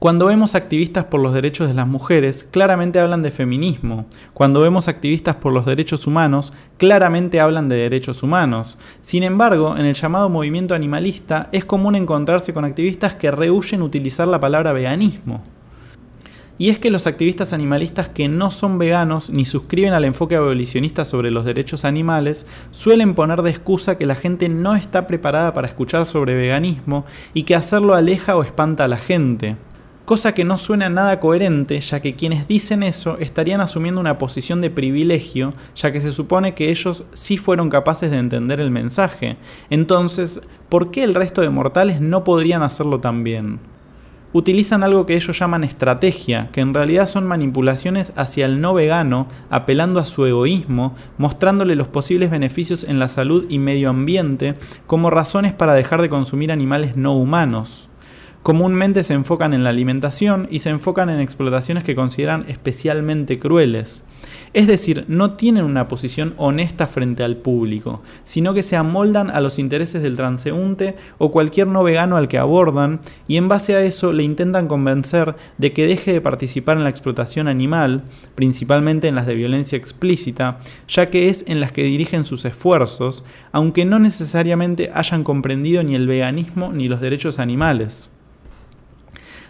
Cuando 0.00 0.24
vemos 0.24 0.54
activistas 0.54 1.04
por 1.04 1.20
los 1.20 1.34
derechos 1.34 1.68
de 1.68 1.74
las 1.74 1.86
mujeres, 1.86 2.42
claramente 2.42 2.98
hablan 2.98 3.20
de 3.20 3.30
feminismo. 3.30 4.06
Cuando 4.32 4.62
vemos 4.62 4.88
activistas 4.88 5.36
por 5.36 5.52
los 5.52 5.66
derechos 5.66 6.06
humanos, 6.06 6.54
claramente 6.78 7.38
hablan 7.38 7.68
de 7.68 7.76
derechos 7.76 8.22
humanos. 8.22 8.78
Sin 9.02 9.24
embargo, 9.24 9.76
en 9.76 9.84
el 9.84 9.92
llamado 9.92 10.30
movimiento 10.30 10.74
animalista 10.74 11.50
es 11.52 11.66
común 11.66 11.96
encontrarse 11.96 12.54
con 12.54 12.64
activistas 12.64 13.12
que 13.12 13.30
rehuyen 13.30 13.82
utilizar 13.82 14.26
la 14.26 14.40
palabra 14.40 14.72
veganismo. 14.72 15.42
Y 16.56 16.70
es 16.70 16.78
que 16.78 16.90
los 16.90 17.06
activistas 17.06 17.52
animalistas 17.52 18.08
que 18.08 18.26
no 18.26 18.50
son 18.50 18.78
veganos 18.78 19.28
ni 19.28 19.44
suscriben 19.44 19.92
al 19.92 20.06
enfoque 20.06 20.36
abolicionista 20.36 21.04
sobre 21.04 21.30
los 21.30 21.44
derechos 21.44 21.84
animales 21.84 22.46
suelen 22.70 23.14
poner 23.14 23.42
de 23.42 23.50
excusa 23.50 23.98
que 23.98 24.06
la 24.06 24.14
gente 24.14 24.48
no 24.48 24.76
está 24.76 25.06
preparada 25.06 25.52
para 25.52 25.68
escuchar 25.68 26.06
sobre 26.06 26.34
veganismo 26.34 27.04
y 27.34 27.42
que 27.42 27.54
hacerlo 27.54 27.94
aleja 27.94 28.34
o 28.34 28.42
espanta 28.42 28.84
a 28.84 28.88
la 28.88 28.96
gente 28.96 29.56
cosa 30.10 30.34
que 30.34 30.44
no 30.44 30.58
suena 30.58 30.88
nada 30.88 31.20
coherente, 31.20 31.80
ya 31.80 32.00
que 32.00 32.16
quienes 32.16 32.48
dicen 32.48 32.82
eso 32.82 33.16
estarían 33.20 33.60
asumiendo 33.60 34.00
una 34.00 34.18
posición 34.18 34.60
de 34.60 34.68
privilegio, 34.68 35.52
ya 35.76 35.92
que 35.92 36.00
se 36.00 36.10
supone 36.10 36.52
que 36.52 36.72
ellos 36.72 37.04
sí 37.12 37.36
fueron 37.36 37.70
capaces 37.70 38.10
de 38.10 38.18
entender 38.18 38.58
el 38.58 38.72
mensaje. 38.72 39.36
Entonces, 39.70 40.40
¿por 40.68 40.90
qué 40.90 41.04
el 41.04 41.14
resto 41.14 41.42
de 41.42 41.50
mortales 41.50 42.00
no 42.00 42.24
podrían 42.24 42.64
hacerlo 42.64 42.98
también? 42.98 43.60
Utilizan 44.32 44.82
algo 44.82 45.06
que 45.06 45.14
ellos 45.14 45.38
llaman 45.38 45.62
estrategia, 45.62 46.48
que 46.50 46.60
en 46.60 46.74
realidad 46.74 47.06
son 47.06 47.24
manipulaciones 47.24 48.12
hacia 48.16 48.46
el 48.46 48.60
no 48.60 48.74
vegano, 48.74 49.28
apelando 49.48 50.00
a 50.00 50.04
su 50.04 50.26
egoísmo, 50.26 50.96
mostrándole 51.18 51.76
los 51.76 51.86
posibles 51.86 52.32
beneficios 52.32 52.82
en 52.82 52.98
la 52.98 53.06
salud 53.06 53.46
y 53.48 53.60
medio 53.60 53.90
ambiente 53.90 54.54
como 54.88 55.08
razones 55.08 55.52
para 55.52 55.74
dejar 55.74 56.02
de 56.02 56.08
consumir 56.08 56.50
animales 56.50 56.96
no 56.96 57.16
humanos 57.16 57.89
comúnmente 58.42 59.04
se 59.04 59.14
enfocan 59.14 59.52
en 59.52 59.64
la 59.64 59.70
alimentación 59.70 60.48
y 60.50 60.60
se 60.60 60.70
enfocan 60.70 61.10
en 61.10 61.20
explotaciones 61.20 61.84
que 61.84 61.94
consideran 61.94 62.46
especialmente 62.48 63.38
crueles. 63.38 64.04
Es 64.52 64.66
decir, 64.66 65.04
no 65.08 65.32
tienen 65.32 65.64
una 65.64 65.86
posición 65.86 66.34
honesta 66.36 66.86
frente 66.86 67.22
al 67.22 67.36
público, 67.36 68.02
sino 68.24 68.52
que 68.52 68.62
se 68.62 68.76
amoldan 68.76 69.30
a 69.30 69.40
los 69.40 69.58
intereses 69.58 70.02
del 70.02 70.16
transeúnte 70.16 70.96
o 71.18 71.30
cualquier 71.30 71.68
no 71.68 71.82
vegano 71.84 72.16
al 72.16 72.28
que 72.28 72.38
abordan 72.38 73.00
y 73.28 73.36
en 73.36 73.48
base 73.48 73.76
a 73.76 73.82
eso 73.82 74.12
le 74.12 74.24
intentan 74.24 74.66
convencer 74.66 75.36
de 75.58 75.72
que 75.72 75.86
deje 75.86 76.12
de 76.12 76.20
participar 76.20 76.76
en 76.76 76.84
la 76.84 76.90
explotación 76.90 77.46
animal, 77.46 78.02
principalmente 78.34 79.08
en 79.08 79.14
las 79.14 79.26
de 79.26 79.34
violencia 79.34 79.78
explícita, 79.78 80.58
ya 80.88 81.10
que 81.10 81.28
es 81.28 81.44
en 81.46 81.60
las 81.60 81.72
que 81.72 81.84
dirigen 81.84 82.24
sus 82.24 82.44
esfuerzos, 82.44 83.24
aunque 83.52 83.84
no 83.84 83.98
necesariamente 83.98 84.90
hayan 84.92 85.24
comprendido 85.24 85.82
ni 85.82 85.94
el 85.94 86.08
veganismo 86.08 86.72
ni 86.72 86.88
los 86.88 87.00
derechos 87.00 87.38
animales. 87.38 88.10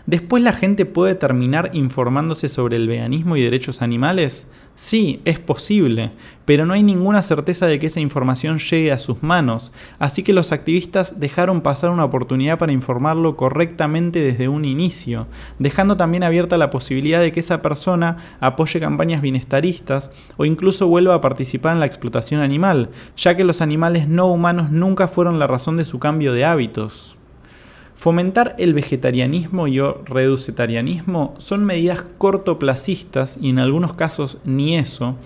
¿Después 0.07 0.43
la 0.43 0.53
gente 0.53 0.87
puede 0.87 1.15
terminar 1.15 1.71
informándose 1.73 2.49
sobre 2.49 2.77
el 2.77 2.89
veganismo 2.89 3.37
y 3.37 3.43
derechos 3.43 3.83
animales? 3.83 4.49
Sí, 4.75 5.21
es 5.27 5.39
posible, 5.39 6.11
pero 6.47 6.65
no 6.65 6.73
hay 6.73 6.83
ninguna 6.83 7.21
certeza 7.21 7.67
de 7.67 7.79
que 7.79 7.89
esa 7.89 8.01
información 8.01 8.59
llegue 8.59 8.93
a 8.93 8.99
sus 8.99 9.23
manos, 9.23 9.73
así 9.99 10.23
que 10.23 10.33
los 10.33 10.53
activistas 10.53 11.21
dejaron 11.21 11.61
pasar 11.61 11.91
una 11.91 12.05
oportunidad 12.05 12.59
para 12.59 12.73
informarlo 12.73 13.37
correctamente 13.37 14.21
desde 14.21 14.49
un 14.49 14.65
inicio, 14.65 15.27
dejando 15.59 15.99
también 15.99 16.23
abierta 16.23 16.57
la 16.57 16.71
posibilidad 16.71 17.21
de 17.21 17.31
que 17.31 17.41
esa 17.41 17.61
persona 17.61 18.17
apoye 18.41 18.81
campañas 18.81 19.21
bienestaristas 19.21 20.11
o 20.39 20.47
incluso 20.47 20.89
vuelva 20.89 21.15
a 21.15 21.21
participar 21.21 21.75
en 21.75 21.81
la 21.81 21.87
explotación 21.87 22.41
animal, 22.41 22.89
ya 23.19 23.37
que 23.37 23.45
los 23.45 23.61
animales 23.61 24.09
no 24.09 24.29
humanos 24.29 24.71
nunca 24.71 25.09
fueron 25.09 25.39
la 25.39 25.47
razón 25.47 25.77
de 25.77 25.85
su 25.85 25.99
cambio 25.99 26.33
de 26.33 26.47
hábitos. 26.47 27.20
Fomentar 28.01 28.55
el 28.57 28.73
vegetarianismo 28.73 29.69
y 29.69 29.79
o 29.79 30.01
reducetarianismo 30.07 31.35
son 31.37 31.67
medidas 31.67 32.03
cortoplacistas 32.17 33.39
y 33.43 33.51
en 33.51 33.59
algunos 33.59 33.93
casos 33.93 34.39
ni 34.47 34.79
eso, 34.79 35.17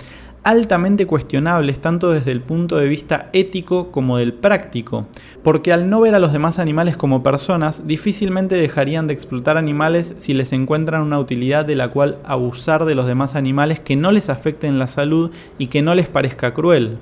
altamente 0.43 1.07
cuestionables 1.07 1.79
tanto 1.79 2.11
desde 2.11 2.33
el 2.33 2.41
punto 2.41 2.77
de 2.77 2.89
vista 2.89 3.31
ético 3.33 3.93
como 3.93 4.19
del 4.19 4.33
práctico, 4.33 5.07
porque 5.45 5.73
al 5.73 5.89
no 5.89 6.01
ver 6.01 6.17
a 6.17 6.19
los 6.19 6.33
demás 6.33 6.59
animales 6.59 6.97
como 6.97 7.23
personas, 7.23 7.87
difícilmente 7.87 8.57
dejarían 8.57 9.07
de 9.07 9.15
explotar 9.15 9.57
animales 9.57 10.17
si 10.19 10.35
les 10.35 10.53
encuentran 10.53 11.03
una 11.03 11.21
utilidad 11.21 11.65
de 11.65 11.77
la 11.77 11.93
cual 11.93 12.19
abusar 12.25 12.87
de 12.87 12.97
los 12.97 13.07
demás 13.07 13.37
animales 13.37 13.79
que 13.79 13.95
no 13.95 14.11
les 14.11 14.31
afecte 14.31 14.67
en 14.67 14.81
la 14.81 14.89
salud 14.89 15.33
y 15.59 15.69
que 15.69 15.83
no 15.83 15.95
les 15.95 16.09
parezca 16.09 16.53
cruel. 16.55 16.99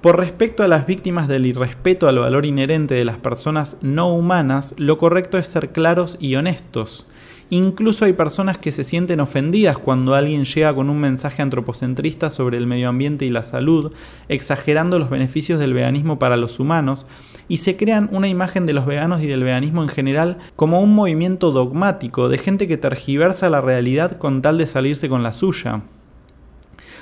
Por 0.00 0.16
respecto 0.16 0.62
a 0.62 0.68
las 0.68 0.86
víctimas 0.86 1.26
del 1.26 1.44
irrespeto 1.44 2.06
al 2.06 2.20
valor 2.20 2.46
inherente 2.46 2.94
de 2.94 3.04
las 3.04 3.16
personas 3.16 3.78
no 3.82 4.14
humanas, 4.14 4.76
lo 4.78 4.96
correcto 4.96 5.38
es 5.38 5.48
ser 5.48 5.70
claros 5.72 6.16
y 6.20 6.36
honestos. 6.36 7.04
Incluso 7.50 8.04
hay 8.04 8.12
personas 8.12 8.58
que 8.58 8.70
se 8.70 8.84
sienten 8.84 9.18
ofendidas 9.18 9.76
cuando 9.76 10.14
alguien 10.14 10.44
llega 10.44 10.72
con 10.72 10.88
un 10.88 11.00
mensaje 11.00 11.42
antropocentrista 11.42 12.30
sobre 12.30 12.58
el 12.58 12.68
medio 12.68 12.90
ambiente 12.90 13.24
y 13.24 13.30
la 13.30 13.42
salud, 13.42 13.92
exagerando 14.28 15.00
los 15.00 15.10
beneficios 15.10 15.58
del 15.58 15.74
veganismo 15.74 16.20
para 16.20 16.36
los 16.36 16.60
humanos, 16.60 17.04
y 17.48 17.56
se 17.56 17.76
crean 17.76 18.08
una 18.12 18.28
imagen 18.28 18.66
de 18.66 18.74
los 18.74 18.86
veganos 18.86 19.20
y 19.20 19.26
del 19.26 19.42
veganismo 19.42 19.82
en 19.82 19.88
general 19.88 20.38
como 20.54 20.80
un 20.80 20.94
movimiento 20.94 21.50
dogmático 21.50 22.28
de 22.28 22.38
gente 22.38 22.68
que 22.68 22.76
tergiversa 22.76 23.50
la 23.50 23.62
realidad 23.62 24.18
con 24.18 24.42
tal 24.42 24.58
de 24.58 24.68
salirse 24.68 25.08
con 25.08 25.24
la 25.24 25.32
suya. 25.32 25.82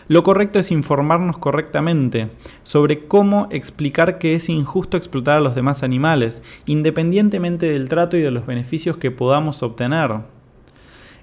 Lo 0.09 0.23
correcto 0.23 0.61
es 0.61 0.71
informarnos 0.71 1.39
correctamente 1.39 2.29
sobre 2.63 3.07
cómo 3.07 3.49
explicar 3.51 4.19
que 4.19 4.37
es 4.37 4.49
injusto 4.49 4.97
explotar 4.97 5.39
a 5.39 5.41
los 5.41 5.57
demás 5.57 5.83
animales, 5.83 6.43
independientemente 6.65 7.67
del 7.67 7.89
trato 7.89 8.17
y 8.17 8.21
de 8.21 8.31
los 8.31 8.47
beneficios 8.47 8.99
que 8.99 9.11
podamos 9.11 9.65
obtener. 9.65 10.21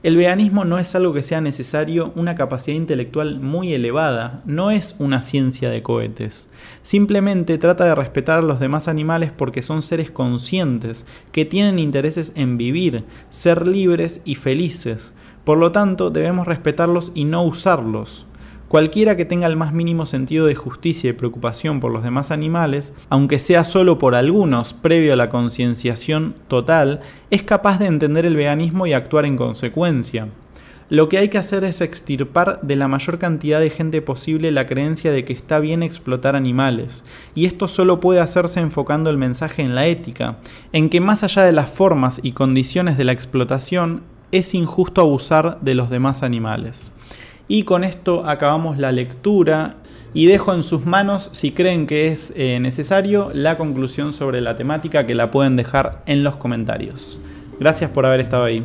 El 0.03 0.17
veganismo 0.17 0.65
no 0.65 0.79
es 0.79 0.95
algo 0.95 1.13
que 1.13 1.23
sea 1.23 1.39
necesario 1.39 2.11
una 2.17 2.35
capacidad 2.35 2.75
intelectual 2.75 3.39
muy 3.39 3.71
elevada, 3.71 4.41
no 4.45 4.69
es 4.69 4.97
una 4.99 5.21
ciencia 5.21 5.69
de 5.69 5.81
cohetes. 5.81 6.51
Simplemente 6.81 7.57
trata 7.57 7.85
de 7.85 7.95
respetar 7.95 8.39
a 8.39 8.41
los 8.41 8.59
demás 8.59 8.89
animales 8.89 9.31
porque 9.31 9.61
son 9.61 9.81
seres 9.81 10.11
conscientes, 10.11 11.05
que 11.31 11.45
tienen 11.45 11.79
intereses 11.79 12.33
en 12.35 12.57
vivir, 12.57 13.05
ser 13.29 13.65
libres 13.65 14.19
y 14.25 14.35
felices. 14.35 15.13
Por 15.45 15.57
lo 15.57 15.71
tanto, 15.71 16.09
debemos 16.09 16.47
respetarlos 16.47 17.13
y 17.15 17.23
no 17.23 17.43
usarlos. 17.43 18.27
Cualquiera 18.73 19.15
que 19.15 19.25
tenga 19.25 19.45
el 19.45 19.55
más 19.55 19.71
mínimo 19.71 20.07
sentido 20.07 20.47
de 20.47 20.55
justicia 20.55 21.11
y 21.11 21.13
preocupación 21.13 21.79
por 21.79 21.91
los 21.91 22.01
demás 22.01 22.31
animales, 22.31 22.95
aunque 23.07 23.37
sea 23.37 23.65
solo 23.65 23.99
por 23.99 24.15
algunos 24.15 24.73
previo 24.73 25.13
a 25.13 25.15
la 25.15 25.29
concienciación 25.29 26.33
total, 26.47 27.01
es 27.29 27.43
capaz 27.43 27.77
de 27.77 27.85
entender 27.85 28.25
el 28.25 28.35
veganismo 28.35 28.87
y 28.87 28.93
actuar 28.93 29.25
en 29.25 29.37
consecuencia. 29.37 30.29
Lo 30.89 31.07
que 31.07 31.19
hay 31.19 31.29
que 31.29 31.37
hacer 31.37 31.63
es 31.65 31.81
extirpar 31.81 32.61
de 32.63 32.75
la 32.75 32.87
mayor 32.87 33.19
cantidad 33.19 33.59
de 33.59 33.69
gente 33.69 34.01
posible 34.01 34.49
la 34.51 34.65
creencia 34.65 35.11
de 35.11 35.23
que 35.23 35.33
está 35.33 35.59
bien 35.59 35.83
explotar 35.83 36.35
animales, 36.35 37.03
y 37.35 37.45
esto 37.45 37.67
solo 37.67 37.99
puede 37.99 38.21
hacerse 38.21 38.59
enfocando 38.59 39.11
el 39.11 39.19
mensaje 39.19 39.61
en 39.61 39.75
la 39.75 39.85
ética, 39.85 40.37
en 40.71 40.89
que 40.89 40.99
más 40.99 41.23
allá 41.23 41.43
de 41.43 41.51
las 41.51 41.69
formas 41.69 42.21
y 42.23 42.31
condiciones 42.31 42.97
de 42.97 43.03
la 43.03 43.11
explotación, 43.11 44.01
es 44.31 44.55
injusto 44.55 45.01
abusar 45.01 45.59
de 45.61 45.75
los 45.75 45.91
demás 45.91 46.23
animales. 46.23 46.91
Y 47.47 47.63
con 47.63 47.83
esto 47.83 48.25
acabamos 48.25 48.77
la 48.77 48.91
lectura 48.91 49.75
y 50.13 50.27
dejo 50.27 50.53
en 50.53 50.63
sus 50.63 50.85
manos, 50.85 51.29
si 51.33 51.51
creen 51.51 51.87
que 51.87 52.07
es 52.07 52.33
eh, 52.35 52.59
necesario, 52.59 53.31
la 53.33 53.57
conclusión 53.57 54.13
sobre 54.13 54.41
la 54.41 54.55
temática 54.55 55.05
que 55.05 55.15
la 55.15 55.31
pueden 55.31 55.55
dejar 55.55 56.03
en 56.05 56.23
los 56.23 56.35
comentarios. 56.35 57.19
Gracias 57.59 57.89
por 57.91 58.05
haber 58.05 58.19
estado 58.19 58.43
ahí. 58.43 58.63